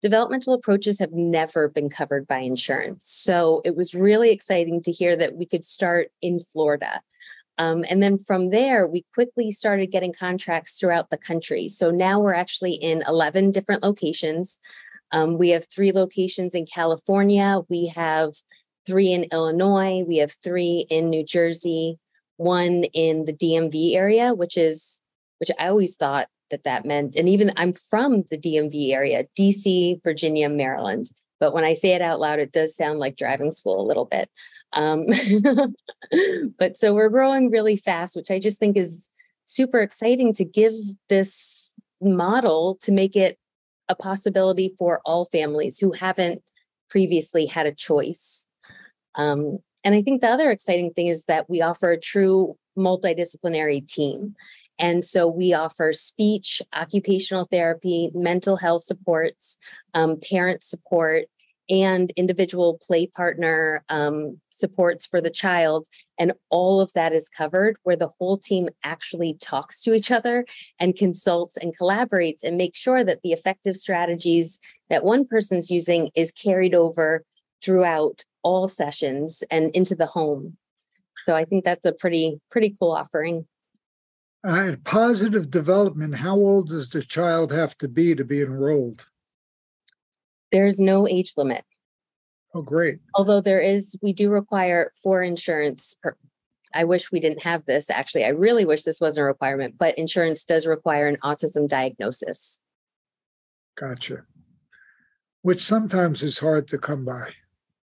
developmental 0.02 0.52
approaches 0.52 0.98
have 0.98 1.12
never 1.12 1.66
been 1.66 1.88
covered 1.88 2.26
by 2.26 2.40
insurance. 2.40 3.08
So 3.08 3.62
it 3.64 3.74
was 3.74 3.94
really 3.94 4.32
exciting 4.32 4.82
to 4.82 4.92
hear 4.92 5.16
that 5.16 5.34
we 5.34 5.46
could 5.46 5.64
start 5.64 6.08
in 6.20 6.40
Florida. 6.40 7.00
Um, 7.56 7.86
and 7.88 8.02
then 8.02 8.18
from 8.18 8.50
there, 8.50 8.86
we 8.86 9.06
quickly 9.14 9.50
started 9.50 9.92
getting 9.92 10.12
contracts 10.12 10.78
throughout 10.78 11.08
the 11.08 11.16
country. 11.16 11.70
So 11.70 11.90
now 11.90 12.20
we're 12.20 12.34
actually 12.34 12.74
in 12.74 13.02
11 13.08 13.52
different 13.52 13.82
locations. 13.82 14.60
Um, 15.12 15.38
we 15.38 15.50
have 15.50 15.66
three 15.68 15.92
locations 15.92 16.54
in 16.54 16.66
California. 16.66 17.60
We 17.68 17.92
have 17.94 18.32
three 18.86 19.12
in 19.12 19.24
Illinois. 19.32 20.02
We 20.06 20.16
have 20.16 20.32
three 20.42 20.86
in 20.90 21.10
New 21.10 21.24
Jersey, 21.24 21.98
one 22.36 22.84
in 22.94 23.24
the 23.24 23.32
DMV 23.32 23.94
area, 23.94 24.34
which 24.34 24.56
is, 24.56 25.00
which 25.38 25.50
I 25.58 25.68
always 25.68 25.96
thought 25.96 26.28
that 26.50 26.64
that 26.64 26.84
meant, 26.84 27.16
and 27.16 27.28
even 27.28 27.52
I'm 27.56 27.72
from 27.72 28.24
the 28.30 28.38
DMV 28.38 28.92
area, 28.92 29.24
DC, 29.38 30.02
Virginia, 30.02 30.48
Maryland. 30.48 31.10
But 31.40 31.54
when 31.54 31.64
I 31.64 31.74
say 31.74 31.90
it 31.90 32.02
out 32.02 32.20
loud, 32.20 32.38
it 32.38 32.52
does 32.52 32.76
sound 32.76 32.98
like 32.98 33.16
driving 33.16 33.50
school 33.50 33.80
a 33.80 33.88
little 33.88 34.04
bit. 34.04 34.30
Um, 34.74 35.06
but 36.58 36.76
so 36.76 36.94
we're 36.94 37.08
growing 37.08 37.50
really 37.50 37.76
fast, 37.76 38.14
which 38.14 38.30
I 38.30 38.38
just 38.38 38.58
think 38.58 38.76
is 38.76 39.08
super 39.44 39.80
exciting 39.80 40.32
to 40.34 40.44
give 40.44 40.72
this 41.08 41.72
model 42.00 42.78
to 42.82 42.92
make 42.92 43.16
it 43.16 43.38
a 43.92 44.02
possibility 44.02 44.74
for 44.78 45.00
all 45.04 45.26
families 45.26 45.78
who 45.78 45.92
haven't 45.92 46.42
previously 46.90 47.46
had 47.46 47.66
a 47.66 47.74
choice. 47.74 48.46
Um, 49.14 49.58
and 49.84 49.94
I 49.94 50.02
think 50.02 50.20
the 50.20 50.28
other 50.28 50.50
exciting 50.50 50.92
thing 50.92 51.06
is 51.06 51.24
that 51.24 51.48
we 51.48 51.60
offer 51.60 51.90
a 51.90 52.00
true 52.00 52.56
multidisciplinary 52.76 53.86
team. 53.86 54.34
And 54.78 55.04
so 55.04 55.28
we 55.28 55.52
offer 55.52 55.92
speech, 55.92 56.62
occupational 56.74 57.46
therapy, 57.50 58.10
mental 58.14 58.56
health 58.56 58.84
supports, 58.84 59.58
um, 59.94 60.18
parent 60.18 60.62
support, 60.62 61.26
and 61.70 62.12
individual 62.16 62.78
play 62.86 63.06
partner 63.06 63.84
um, 63.88 64.40
supports 64.50 65.06
for 65.06 65.20
the 65.20 65.30
child. 65.30 65.86
And 66.18 66.32
all 66.50 66.80
of 66.80 66.92
that 66.94 67.12
is 67.12 67.28
covered 67.28 67.76
where 67.82 67.96
the 67.96 68.10
whole 68.18 68.38
team 68.38 68.68
actually 68.84 69.36
talks 69.40 69.80
to 69.82 69.94
each 69.94 70.10
other 70.10 70.44
and 70.78 70.96
consults 70.96 71.56
and 71.56 71.76
collaborates 71.76 72.42
and 72.42 72.56
makes 72.56 72.78
sure 72.78 73.04
that 73.04 73.20
the 73.22 73.32
effective 73.32 73.76
strategies 73.76 74.58
that 74.90 75.04
one 75.04 75.26
person's 75.26 75.70
using 75.70 76.10
is 76.14 76.32
carried 76.32 76.74
over 76.74 77.24
throughout 77.62 78.24
all 78.42 78.68
sessions 78.68 79.42
and 79.50 79.70
into 79.74 79.94
the 79.94 80.06
home. 80.06 80.56
So 81.24 81.34
I 81.34 81.44
think 81.44 81.64
that's 81.64 81.84
a 81.84 81.92
pretty, 81.92 82.40
pretty 82.50 82.76
cool 82.78 82.92
offering. 82.92 83.46
Uh, 84.44 84.74
positive 84.82 85.50
development, 85.50 86.16
how 86.16 86.34
old 86.34 86.68
does 86.68 86.88
the 86.88 87.02
child 87.02 87.52
have 87.52 87.78
to 87.78 87.86
be 87.86 88.14
to 88.16 88.24
be 88.24 88.42
enrolled? 88.42 89.06
There's 90.52 90.78
no 90.78 91.08
age 91.08 91.32
limit. 91.36 91.64
Oh, 92.54 92.62
great. 92.62 92.98
Although 93.14 93.40
there 93.40 93.60
is, 93.60 93.96
we 94.02 94.12
do 94.12 94.30
require 94.30 94.92
for 95.02 95.22
insurance. 95.22 95.96
Per, 96.02 96.16
I 96.74 96.84
wish 96.84 97.10
we 97.10 97.20
didn't 97.20 97.42
have 97.42 97.64
this. 97.64 97.90
Actually, 97.90 98.24
I 98.24 98.28
really 98.28 98.64
wish 98.64 98.82
this 98.82 99.00
wasn't 99.00 99.24
a 99.24 99.26
requirement, 99.26 99.76
but 99.78 99.96
insurance 99.98 100.44
does 100.44 100.66
require 100.66 101.06
an 101.06 101.16
autism 101.24 101.66
diagnosis. 101.66 102.60
Gotcha. 103.74 104.24
Which 105.40 105.62
sometimes 105.62 106.22
is 106.22 106.38
hard 106.38 106.68
to 106.68 106.78
come 106.78 107.04
by. 107.04 107.30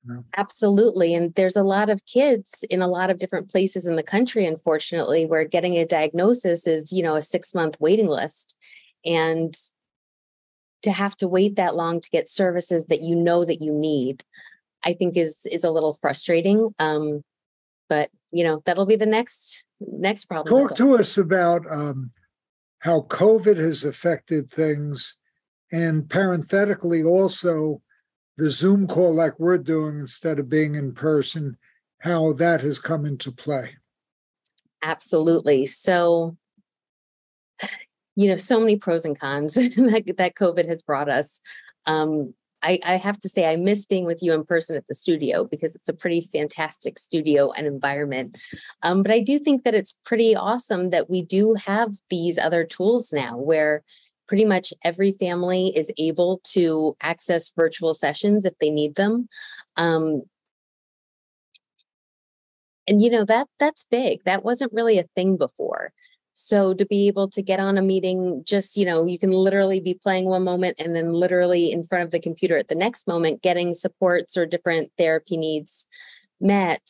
You 0.05 0.13
know? 0.13 0.25
Absolutely. 0.35 1.13
And 1.13 1.35
there's 1.35 1.55
a 1.55 1.63
lot 1.63 1.89
of 1.89 2.05
kids 2.05 2.63
in 2.69 2.81
a 2.81 2.87
lot 2.87 3.09
of 3.09 3.19
different 3.19 3.49
places 3.49 3.85
in 3.85 3.95
the 3.95 4.03
country, 4.03 4.45
unfortunately, 4.45 5.25
where 5.25 5.45
getting 5.45 5.75
a 5.75 5.85
diagnosis 5.85 6.67
is, 6.67 6.91
you 6.91 7.03
know, 7.03 7.15
a 7.15 7.21
six 7.21 7.53
month 7.53 7.75
waiting 7.79 8.07
list. 8.07 8.55
And 9.05 9.55
to 10.83 10.91
have 10.91 11.15
to 11.17 11.27
wait 11.27 11.55
that 11.55 11.75
long 11.75 11.99
to 11.99 12.09
get 12.09 12.27
services 12.27 12.85
that 12.87 13.01
you 13.01 13.15
know 13.15 13.45
that 13.45 13.61
you 13.61 13.71
need 13.73 14.23
i 14.83 14.93
think 14.93 15.17
is 15.17 15.45
is 15.51 15.63
a 15.63 15.71
little 15.71 15.93
frustrating 15.93 16.73
um 16.79 17.23
but 17.89 18.09
you 18.31 18.43
know 18.43 18.61
that'll 18.65 18.85
be 18.85 18.95
the 18.95 19.05
next 19.05 19.65
next 19.79 20.25
problem 20.25 20.67
talk 20.67 20.77
to 20.77 20.95
us 20.95 21.17
about 21.17 21.69
um 21.71 22.11
how 22.79 23.01
covid 23.01 23.57
has 23.57 23.83
affected 23.83 24.49
things 24.49 25.19
and 25.71 26.09
parenthetically 26.09 27.03
also 27.03 27.81
the 28.37 28.49
zoom 28.49 28.87
call 28.87 29.13
like 29.13 29.39
we're 29.39 29.57
doing 29.57 29.99
instead 29.99 30.39
of 30.39 30.49
being 30.49 30.75
in 30.75 30.93
person 30.93 31.57
how 32.03 32.33
that 32.33 32.59
has 32.59 32.79
come 32.79 33.05
into 33.05 33.31
play. 33.31 33.77
Absolutely. 34.81 35.65
So 35.65 36.35
you 38.15 38.27
know 38.27 38.37
so 38.37 38.59
many 38.59 38.75
pros 38.75 39.05
and 39.05 39.19
cons 39.19 39.53
that, 39.55 40.13
that 40.17 40.35
covid 40.35 40.67
has 40.67 40.81
brought 40.81 41.09
us 41.09 41.39
um, 41.85 42.33
I, 42.61 42.79
I, 42.85 42.95
have 42.95 43.19
to 43.19 43.29
say 43.29 43.45
i 43.45 43.55
miss 43.55 43.85
being 43.85 44.05
with 44.05 44.21
you 44.21 44.33
in 44.33 44.45
person 44.45 44.77
at 44.77 44.87
the 44.87 44.95
studio 44.95 45.43
because 45.43 45.75
it's 45.75 45.89
a 45.89 45.93
pretty 45.93 46.29
fantastic 46.31 46.97
studio 46.97 47.51
and 47.51 47.67
environment 47.67 48.37
um, 48.83 49.03
but 49.03 49.11
i 49.11 49.19
do 49.19 49.39
think 49.39 49.63
that 49.63 49.75
it's 49.75 49.95
pretty 50.05 50.35
awesome 50.35 50.89
that 50.91 51.09
we 51.09 51.21
do 51.21 51.55
have 51.55 51.91
these 52.09 52.37
other 52.37 52.63
tools 52.63 53.11
now 53.11 53.37
where 53.37 53.83
pretty 54.27 54.45
much 54.45 54.73
every 54.83 55.11
family 55.11 55.73
is 55.75 55.91
able 55.97 56.39
to 56.45 56.95
access 57.01 57.51
virtual 57.55 57.93
sessions 57.93 58.45
if 58.45 58.53
they 58.59 58.69
need 58.69 58.95
them 58.95 59.27
um, 59.75 60.23
and 62.87 63.01
you 63.01 63.09
know 63.09 63.25
that 63.25 63.47
that's 63.59 63.85
big. 63.85 64.23
That 64.25 64.43
wasn't 64.43 64.73
really 64.73 64.99
a 64.99 65.07
thing 65.15 65.37
before 65.37 65.91
so 66.33 66.73
to 66.73 66.85
be 66.85 67.07
able 67.07 67.29
to 67.29 67.41
get 67.41 67.59
on 67.59 67.77
a 67.77 67.81
meeting, 67.81 68.43
just, 68.45 68.75
you 68.75 68.85
know, 68.85 69.05
you 69.05 69.19
can 69.19 69.31
literally 69.31 69.79
be 69.79 69.93
playing 69.93 70.25
one 70.25 70.43
moment 70.43 70.77
and 70.79 70.95
then 70.95 71.13
literally 71.13 71.71
in 71.71 71.85
front 71.85 72.03
of 72.03 72.11
the 72.11 72.19
computer 72.19 72.57
at 72.57 72.67
the 72.67 72.75
next 72.75 73.07
moment, 73.07 73.43
getting 73.43 73.73
supports 73.73 74.35
or 74.35 74.45
different 74.45 74.91
therapy 74.97 75.37
needs 75.37 75.85
met. 76.41 76.81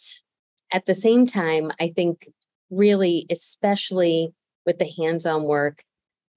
At 0.71 0.86
the 0.86 0.95
same 0.95 1.25
time, 1.25 1.71
I 1.79 1.91
think 1.93 2.29
really, 2.69 3.25
especially 3.29 4.34
with 4.65 4.79
the 4.79 4.89
hands 4.89 5.25
on 5.25 5.43
work, 5.43 5.84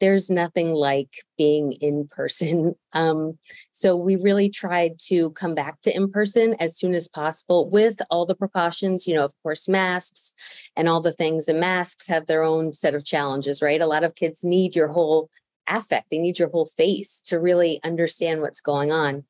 there's 0.00 0.30
nothing 0.30 0.72
like 0.72 1.24
being 1.38 1.72
in 1.72 2.08
person. 2.08 2.74
Um, 2.96 3.36
so 3.72 3.94
we 3.94 4.16
really 4.16 4.48
tried 4.48 4.98
to 5.08 5.28
come 5.32 5.54
back 5.54 5.82
to 5.82 5.94
in 5.94 6.10
person 6.10 6.54
as 6.58 6.78
soon 6.78 6.94
as 6.94 7.08
possible 7.08 7.68
with 7.68 8.00
all 8.08 8.24
the 8.24 8.34
precautions, 8.34 9.06
you 9.06 9.14
know, 9.14 9.26
of 9.26 9.34
course, 9.42 9.68
masks 9.68 10.32
and 10.76 10.88
all 10.88 11.02
the 11.02 11.12
things. 11.12 11.46
And 11.46 11.60
masks 11.60 12.06
have 12.06 12.26
their 12.26 12.42
own 12.42 12.72
set 12.72 12.94
of 12.94 13.04
challenges, 13.04 13.60
right? 13.60 13.82
A 13.82 13.86
lot 13.86 14.02
of 14.02 14.14
kids 14.14 14.42
need 14.42 14.74
your 14.74 14.88
whole 14.88 15.28
affect, 15.68 16.08
they 16.10 16.16
need 16.16 16.38
your 16.38 16.48
whole 16.48 16.64
face 16.64 17.20
to 17.26 17.38
really 17.38 17.80
understand 17.84 18.40
what's 18.40 18.62
going 18.62 18.92
on. 18.92 19.24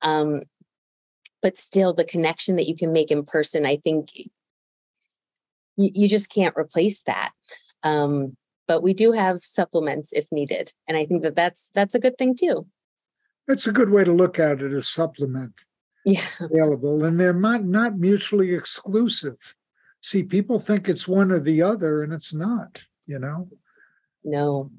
Um, 0.00 0.42
but 1.42 1.56
still, 1.56 1.92
the 1.92 2.04
connection 2.04 2.56
that 2.56 2.66
you 2.66 2.76
can 2.76 2.92
make 2.92 3.12
in 3.12 3.24
person, 3.24 3.64
I 3.64 3.76
think 3.76 4.08
you, 4.16 4.30
you 5.76 6.08
just 6.08 6.28
can't 6.28 6.56
replace 6.56 7.02
that. 7.02 7.30
Um, 7.84 8.36
but 8.68 8.82
we 8.82 8.94
do 8.94 9.12
have 9.12 9.42
supplements 9.42 10.12
if 10.12 10.26
needed 10.32 10.72
and 10.86 10.96
i 10.96 11.04
think 11.04 11.22
that 11.22 11.36
that's 11.36 11.70
that's 11.74 11.94
a 11.94 12.00
good 12.00 12.16
thing 12.18 12.34
too. 12.34 12.66
That's 13.48 13.66
a 13.66 13.72
good 13.72 13.90
way 13.90 14.04
to 14.04 14.12
look 14.12 14.38
at 14.38 14.62
it 14.62 14.72
as 14.72 14.88
supplement. 14.88 15.62
Yeah. 16.04 16.24
Available 16.40 17.04
and 17.04 17.18
they're 17.18 17.32
not 17.32 17.64
not 17.64 17.98
mutually 17.98 18.54
exclusive. 18.54 19.36
See 20.00 20.22
people 20.22 20.58
think 20.58 20.88
it's 20.88 21.06
one 21.06 21.30
or 21.30 21.40
the 21.40 21.62
other 21.62 22.02
and 22.02 22.12
it's 22.12 22.34
not 22.34 22.82
you 23.06 23.18
know? 23.18 23.48
No. 24.24 24.70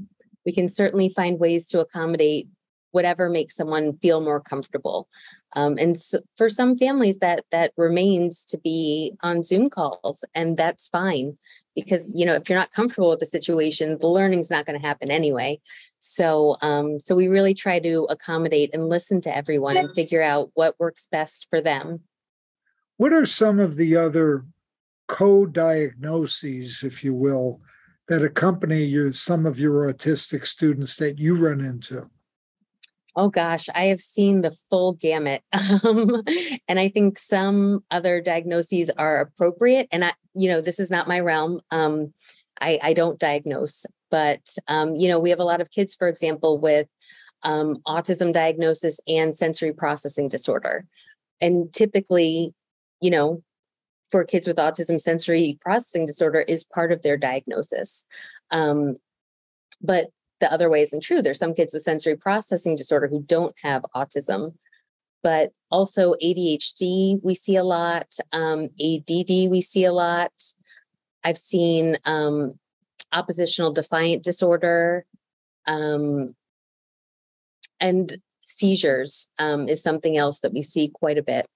We 0.46 0.54
can 0.54 0.70
certainly 0.70 1.10
find 1.10 1.40
ways 1.40 1.68
to 1.70 1.80
accommodate 1.80 2.48
whatever 2.92 3.30
makes 3.30 3.56
someone 3.56 3.98
feel 3.98 4.22
more 4.22 4.40
comfortable. 4.40 5.08
Um, 5.56 5.78
and 5.78 6.00
so 6.00 6.20
for 6.38 6.48
some 6.48 6.78
families 6.78 7.20
that 7.20 7.46
that 7.52 7.74
remains 7.78 8.46
to 8.46 8.58
be 8.58 9.14
on 9.22 9.44
zoom 9.44 9.70
calls 9.70 10.24
and 10.34 10.58
that's 10.58 10.88
fine 10.88 11.38
because 11.76 12.12
you 12.14 12.26
know 12.26 12.36
if 12.36 12.50
you're 12.50 12.58
not 12.58 12.72
comfortable 12.72 13.10
with 13.10 13.20
the 13.20 13.26
situation 13.26 13.98
the 14.00 14.08
learning's 14.08 14.52
not 14.52 14.66
going 14.66 14.80
to 14.80 14.86
happen 14.86 15.10
anyway 15.10 15.60
so 16.00 16.58
um 16.62 17.00
so 17.00 17.16
we 17.16 17.28
really 17.28 17.54
try 17.54 17.80
to 17.80 18.06
accommodate 18.10 18.70
and 18.74 18.90
listen 18.90 19.22
to 19.22 19.36
everyone 19.36 19.78
and 19.78 19.94
figure 19.94 20.22
out 20.22 20.52
what 20.54 20.80
works 20.80 21.08
best 21.12 21.48
for 21.50 21.62
them 21.62 22.02
What 22.98 23.14
are 23.14 23.26
some 23.26 23.60
of 23.60 23.76
the 23.76 23.96
other 23.96 24.46
co-diagnoses, 25.08 26.84
if 26.84 27.04
you 27.04 27.14
will, 27.14 27.62
that 28.08 28.24
accompany 28.24 28.84
you 28.84 29.12
some 29.12 29.46
of 29.46 29.60
your 29.60 29.92
autistic 29.92 30.46
students 30.46 30.96
that 30.98 31.20
you 31.20 31.36
run 31.36 31.62
into? 31.62 32.10
Oh 33.16 33.30
gosh, 33.30 33.70
I 33.74 33.86
have 33.86 34.00
seen 34.00 34.42
the 34.42 34.56
full 34.70 34.94
gamut. 34.94 35.42
Um, 35.84 36.24
and 36.68 36.80
I 36.80 36.88
think 36.90 37.20
some 37.20 37.84
other 37.92 38.22
diagnoses 38.22 38.90
are 38.98 39.20
appropriate. 39.20 39.88
And 39.92 40.06
I, 40.06 40.14
you 40.34 40.48
know, 40.48 40.62
this 40.62 40.80
is 40.80 40.90
not 40.90 41.08
my 41.08 41.20
realm. 41.20 41.62
Um, 41.72 42.14
I, 42.62 42.80
I 42.82 42.94
don't 42.94 43.20
diagnose, 43.20 43.86
but 44.10 44.42
um, 44.68 44.96
you 44.96 45.08
know, 45.08 45.20
we 45.20 45.30
have 45.30 45.40
a 45.40 45.46
lot 45.46 45.62
of 45.62 45.72
kids, 45.72 45.96
for 45.96 46.08
example, 46.08 46.58
with 46.58 46.88
um, 47.44 47.78
autism 47.88 48.34
diagnosis 48.34 49.00
and 49.08 49.36
sensory 49.36 49.74
processing 49.74 50.30
disorder. 50.30 50.86
And 51.42 51.74
typically, 51.74 52.54
you 53.02 53.10
know, 53.10 53.44
for 54.10 54.24
kids 54.24 54.48
with 54.48 54.58
autism, 54.58 55.02
sensory 55.02 55.58
processing 55.62 56.06
disorder 56.06 56.42
is 56.42 56.64
part 56.64 56.92
of 56.92 57.02
their 57.02 57.18
diagnosis. 57.18 58.06
Um, 58.52 58.96
but 59.82 60.10
the 60.44 60.52
other 60.52 60.70
way 60.70 60.82
isn't 60.82 61.00
true. 61.00 61.22
There's 61.22 61.40
some 61.40 61.54
kids 61.54 61.74
with 61.74 61.84
sensory 61.84 62.18
processing 62.18 62.76
disorder 62.76 63.08
who 63.08 63.24
don't 63.24 63.56
have 63.64 63.86
autism, 63.96 64.56
but 65.24 65.54
also 65.72 66.16
ADHD, 66.22 67.22
we 67.24 67.34
see 67.34 67.56
a 67.56 67.64
lot, 67.64 68.08
um, 68.34 68.64
ADD, 68.78 69.50
we 69.50 69.62
see 69.62 69.86
a 69.86 69.94
lot. 69.94 70.34
I've 71.24 71.38
seen 71.38 71.98
um, 72.04 72.60
oppositional 73.14 73.72
defiant 73.72 74.22
disorder, 74.22 75.06
um, 75.66 76.36
and 77.80 78.18
seizures 78.44 79.30
um, 79.40 79.70
is 79.70 79.82
something 79.82 80.18
else 80.18 80.42
that 80.42 80.52
we 80.52 80.62
see 80.62 80.90
quite 80.94 81.18
a 81.18 81.24
bit. 81.24 81.48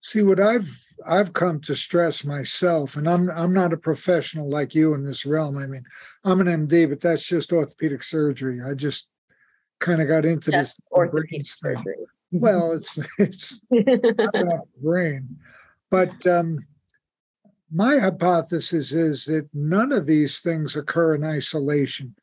See 0.00 0.22
what 0.22 0.38
I've 0.38 0.83
I've 1.06 1.32
come 1.32 1.60
to 1.60 1.74
stress 1.74 2.24
myself, 2.24 2.96
and 2.96 3.08
I'm 3.08 3.30
I'm 3.30 3.52
not 3.52 3.72
a 3.72 3.76
professional 3.76 4.48
like 4.48 4.74
you 4.74 4.94
in 4.94 5.04
this 5.04 5.26
realm. 5.26 5.58
I 5.58 5.66
mean, 5.66 5.84
I'm 6.24 6.40
an 6.40 6.66
MD, 6.66 6.88
but 6.88 7.00
that's 7.00 7.26
just 7.26 7.52
orthopedic 7.52 8.02
surgery. 8.02 8.60
I 8.62 8.74
just 8.74 9.08
kind 9.80 10.00
of 10.00 10.08
got 10.08 10.24
into 10.24 10.50
just 10.50 10.76
this 10.76 10.80
orthopedic 10.92 11.46
surgery. 11.46 11.96
Well, 12.32 12.72
it's 12.72 12.98
it's 13.18 13.66
not 13.70 14.68
brain, 14.82 15.36
but 15.90 16.26
um, 16.26 16.64
my 17.72 17.98
hypothesis 17.98 18.92
is 18.92 19.24
that 19.26 19.48
none 19.52 19.92
of 19.92 20.06
these 20.06 20.40
things 20.40 20.76
occur 20.76 21.14
in 21.14 21.24
isolation. 21.24 22.14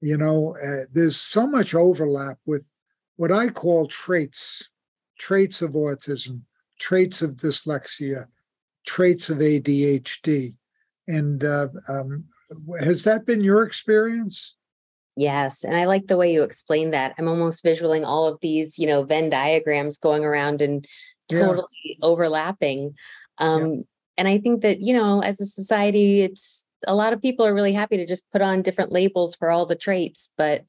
You 0.00 0.16
know, 0.16 0.56
uh, 0.56 0.86
there's 0.92 1.16
so 1.16 1.46
much 1.46 1.74
overlap 1.74 2.38
with 2.46 2.68
what 3.16 3.32
I 3.32 3.48
call 3.48 3.86
traits, 3.86 4.70
traits 5.18 5.62
of 5.62 5.72
autism, 5.72 6.42
traits 6.80 7.22
of 7.22 7.36
dyslexia, 7.36 8.26
traits 8.86 9.30
of 9.30 9.38
ADHD. 9.38 10.56
And 11.06 11.44
uh, 11.44 11.68
um, 11.86 12.24
has 12.80 13.04
that 13.04 13.26
been 13.26 13.44
your 13.44 13.62
experience? 13.62 14.56
Yes. 15.16 15.64
And 15.64 15.76
I 15.76 15.84
like 15.84 16.06
the 16.06 16.16
way 16.16 16.32
you 16.32 16.42
explain 16.42 16.90
that. 16.92 17.14
I'm 17.18 17.28
almost 17.28 17.62
visualing 17.62 18.04
all 18.04 18.26
of 18.26 18.38
these, 18.40 18.78
you 18.78 18.86
know, 18.86 19.02
Venn 19.02 19.28
diagrams 19.30 19.98
going 19.98 20.24
around 20.24 20.62
and 20.62 20.86
totally 21.28 21.66
yeah. 21.84 21.96
overlapping. 22.02 22.94
Um, 23.38 23.74
yeah. 23.74 23.80
And 24.18 24.28
I 24.28 24.38
think 24.38 24.62
that, 24.62 24.80
you 24.80 24.94
know, 24.94 25.20
as 25.20 25.40
a 25.40 25.46
society, 25.46 26.20
it's 26.20 26.66
a 26.86 26.94
lot 26.94 27.12
of 27.12 27.22
people 27.22 27.44
are 27.44 27.54
really 27.54 27.72
happy 27.72 27.96
to 27.96 28.06
just 28.06 28.24
put 28.32 28.42
on 28.42 28.62
different 28.62 28.92
labels 28.92 29.34
for 29.34 29.50
all 29.50 29.66
the 29.66 29.76
traits, 29.76 30.30
but 30.36 30.64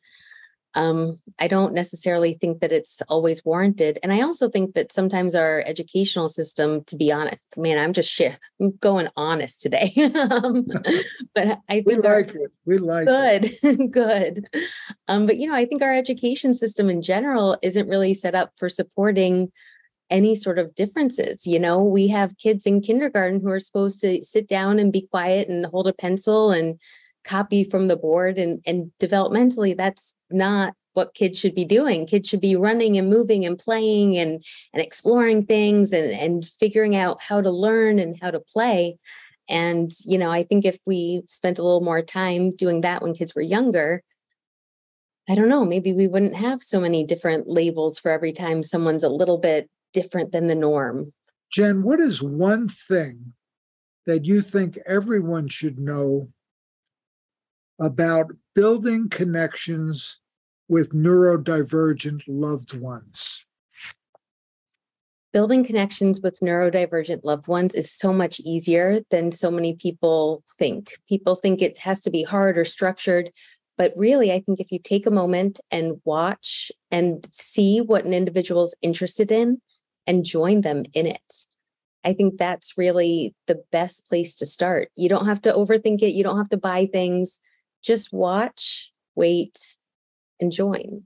um, 0.73 1.19
I 1.37 1.47
don't 1.47 1.73
necessarily 1.73 2.37
think 2.39 2.61
that 2.61 2.71
it's 2.71 3.01
always 3.09 3.43
warranted. 3.43 3.99
And 4.03 4.13
I 4.13 4.21
also 4.21 4.49
think 4.49 4.73
that 4.75 4.93
sometimes 4.93 5.35
our 5.35 5.63
educational 5.67 6.29
system, 6.29 6.83
to 6.85 6.95
be 6.95 7.11
honest, 7.11 7.41
man, 7.57 7.77
I'm 7.77 7.93
just 7.93 8.11
shit. 8.11 8.37
I'm 8.59 8.77
going 8.77 9.09
honest 9.17 9.61
today. 9.61 9.91
um, 10.15 10.65
but 11.35 11.59
I 11.67 11.81
think 11.81 11.87
we 11.87 11.95
like 11.95 12.05
our, 12.05 12.19
it. 12.19 12.51
We 12.65 12.77
like 12.77 13.07
good, 13.07 13.57
it. 13.61 13.91
good. 13.91 14.47
Um, 15.07 15.25
but 15.25 15.37
you 15.37 15.47
know, 15.47 15.55
I 15.55 15.65
think 15.65 15.81
our 15.81 15.93
education 15.93 16.53
system 16.53 16.89
in 16.89 17.01
general 17.01 17.57
isn't 17.61 17.89
really 17.89 18.13
set 18.13 18.35
up 18.35 18.53
for 18.57 18.69
supporting 18.69 19.51
any 20.09 20.35
sort 20.35 20.59
of 20.59 20.75
differences. 20.75 21.45
You 21.45 21.59
know, 21.59 21.83
we 21.83 22.09
have 22.09 22.37
kids 22.37 22.65
in 22.65 22.81
kindergarten 22.81 23.41
who 23.41 23.49
are 23.49 23.59
supposed 23.59 24.01
to 24.01 24.23
sit 24.23 24.47
down 24.47 24.79
and 24.79 24.91
be 24.91 25.07
quiet 25.09 25.49
and 25.49 25.65
hold 25.65 25.87
a 25.87 25.93
pencil 25.93 26.51
and 26.51 26.79
copy 27.23 27.63
from 27.63 27.87
the 27.87 27.95
board 27.95 28.37
and 28.37 28.61
and 28.65 28.91
developmentally 28.99 29.75
that's 29.75 30.13
not 30.29 30.73
what 30.93 31.13
kids 31.13 31.39
should 31.39 31.55
be 31.55 31.63
doing. 31.63 32.05
Kids 32.05 32.27
should 32.27 32.41
be 32.41 32.55
running 32.55 32.97
and 32.97 33.09
moving 33.09 33.45
and 33.45 33.57
playing 33.57 34.17
and 34.17 34.43
and 34.73 34.81
exploring 34.83 35.45
things 35.45 35.93
and 35.93 36.11
and 36.11 36.45
figuring 36.45 36.95
out 36.95 37.21
how 37.21 37.41
to 37.41 37.49
learn 37.49 37.99
and 37.99 38.17
how 38.21 38.31
to 38.31 38.39
play. 38.39 38.97
And 39.49 39.91
you 40.05 40.17
know 40.17 40.31
i 40.31 40.43
think 40.43 40.65
if 40.65 40.77
we 40.85 41.23
spent 41.27 41.59
a 41.59 41.63
little 41.63 41.81
more 41.81 42.01
time 42.01 42.55
doing 42.55 42.81
that 42.81 43.01
when 43.01 43.13
kids 43.13 43.35
were 43.35 43.41
younger 43.41 44.01
i 45.27 45.35
don't 45.35 45.49
know 45.49 45.65
maybe 45.65 45.91
we 45.91 46.07
wouldn't 46.07 46.35
have 46.35 46.61
so 46.61 46.79
many 46.79 47.03
different 47.03 47.49
labels 47.49 47.99
for 47.99 48.11
every 48.11 48.31
time 48.31 48.63
someone's 48.63 49.03
a 49.03 49.09
little 49.09 49.37
bit 49.37 49.69
different 49.93 50.31
than 50.31 50.47
the 50.47 50.55
norm. 50.55 51.11
Jen 51.51 51.83
what 51.83 51.99
is 51.99 52.23
one 52.23 52.69
thing 52.69 53.33
that 54.05 54.25
you 54.25 54.41
think 54.41 54.79
everyone 54.85 55.47
should 55.47 55.77
know 55.79 56.29
about 57.79 58.27
building 58.55 59.09
connections 59.09 60.19
with 60.67 60.91
neurodivergent 60.91 62.23
loved 62.27 62.73
ones. 62.73 63.45
Building 65.33 65.63
connections 65.63 66.19
with 66.21 66.39
neurodivergent 66.41 67.21
loved 67.23 67.47
ones 67.47 67.73
is 67.73 67.91
so 67.91 68.11
much 68.11 68.39
easier 68.41 69.01
than 69.11 69.31
so 69.31 69.49
many 69.49 69.75
people 69.75 70.43
think. 70.57 70.93
People 71.07 71.35
think 71.35 71.61
it 71.61 71.77
has 71.79 72.01
to 72.01 72.09
be 72.09 72.23
hard 72.23 72.57
or 72.57 72.65
structured, 72.65 73.31
but 73.77 73.93
really, 73.95 74.31
I 74.31 74.41
think 74.41 74.59
if 74.59 74.71
you 74.71 74.79
take 74.79 75.05
a 75.05 75.11
moment 75.11 75.59
and 75.71 76.01
watch 76.05 76.71
and 76.91 77.27
see 77.31 77.81
what 77.81 78.05
an 78.05 78.13
individual 78.13 78.63
is 78.63 78.75
interested 78.81 79.31
in 79.31 79.61
and 80.05 80.25
join 80.25 80.61
them 80.61 80.83
in 80.93 81.07
it, 81.07 81.33
I 82.03 82.13
think 82.13 82.37
that's 82.37 82.77
really 82.77 83.33
the 83.47 83.63
best 83.71 84.07
place 84.07 84.35
to 84.35 84.45
start. 84.45 84.89
You 84.95 85.09
don't 85.09 85.27
have 85.27 85.41
to 85.41 85.53
overthink 85.53 86.01
it, 86.01 86.13
you 86.13 86.23
don't 86.23 86.37
have 86.37 86.49
to 86.49 86.57
buy 86.57 86.87
things 86.91 87.39
just 87.81 88.13
watch, 88.13 88.91
wait, 89.15 89.77
and 90.39 90.51
join. 90.51 91.03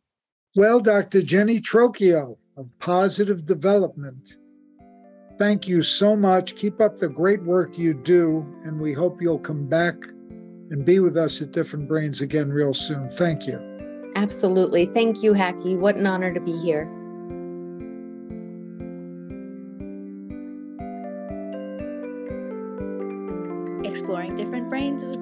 Well, 0.55 0.79
Dr. 0.79 1.21
Jenny 1.21 1.59
Trocchio 1.59 2.37
of 2.55 2.69
Positive 2.79 3.45
Development, 3.45 4.37
thank 5.37 5.67
you 5.67 5.81
so 5.81 6.15
much. 6.15 6.55
Keep 6.55 6.79
up 6.79 6.97
the 6.97 7.09
great 7.09 7.43
work 7.43 7.77
you 7.77 7.93
do, 7.93 8.45
and 8.63 8.79
we 8.79 8.93
hope 8.93 9.21
you'll 9.21 9.39
come 9.39 9.67
back 9.67 9.95
and 10.71 10.85
be 10.85 10.99
with 10.99 11.17
us 11.17 11.41
at 11.41 11.51
Different 11.51 11.87
Brains 11.87 12.21
again 12.21 12.49
real 12.49 12.73
soon. 12.73 13.09
Thank 13.09 13.47
you. 13.47 13.59
Absolutely. 14.15 14.85
Thank 14.85 15.21
you, 15.21 15.33
Hackie. 15.33 15.75
What 15.75 15.95
an 15.95 16.05
honor 16.05 16.33
to 16.33 16.39
be 16.39 16.57
here. 16.57 16.89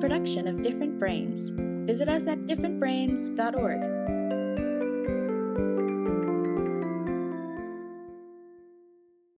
Production 0.04 0.50
of 0.50 0.62
Different 0.62 1.00
Brains. 1.00 1.54
Visit 1.88 2.10
us 2.10 2.28
at 2.28 2.42
differentbrains.org. 2.42 4.03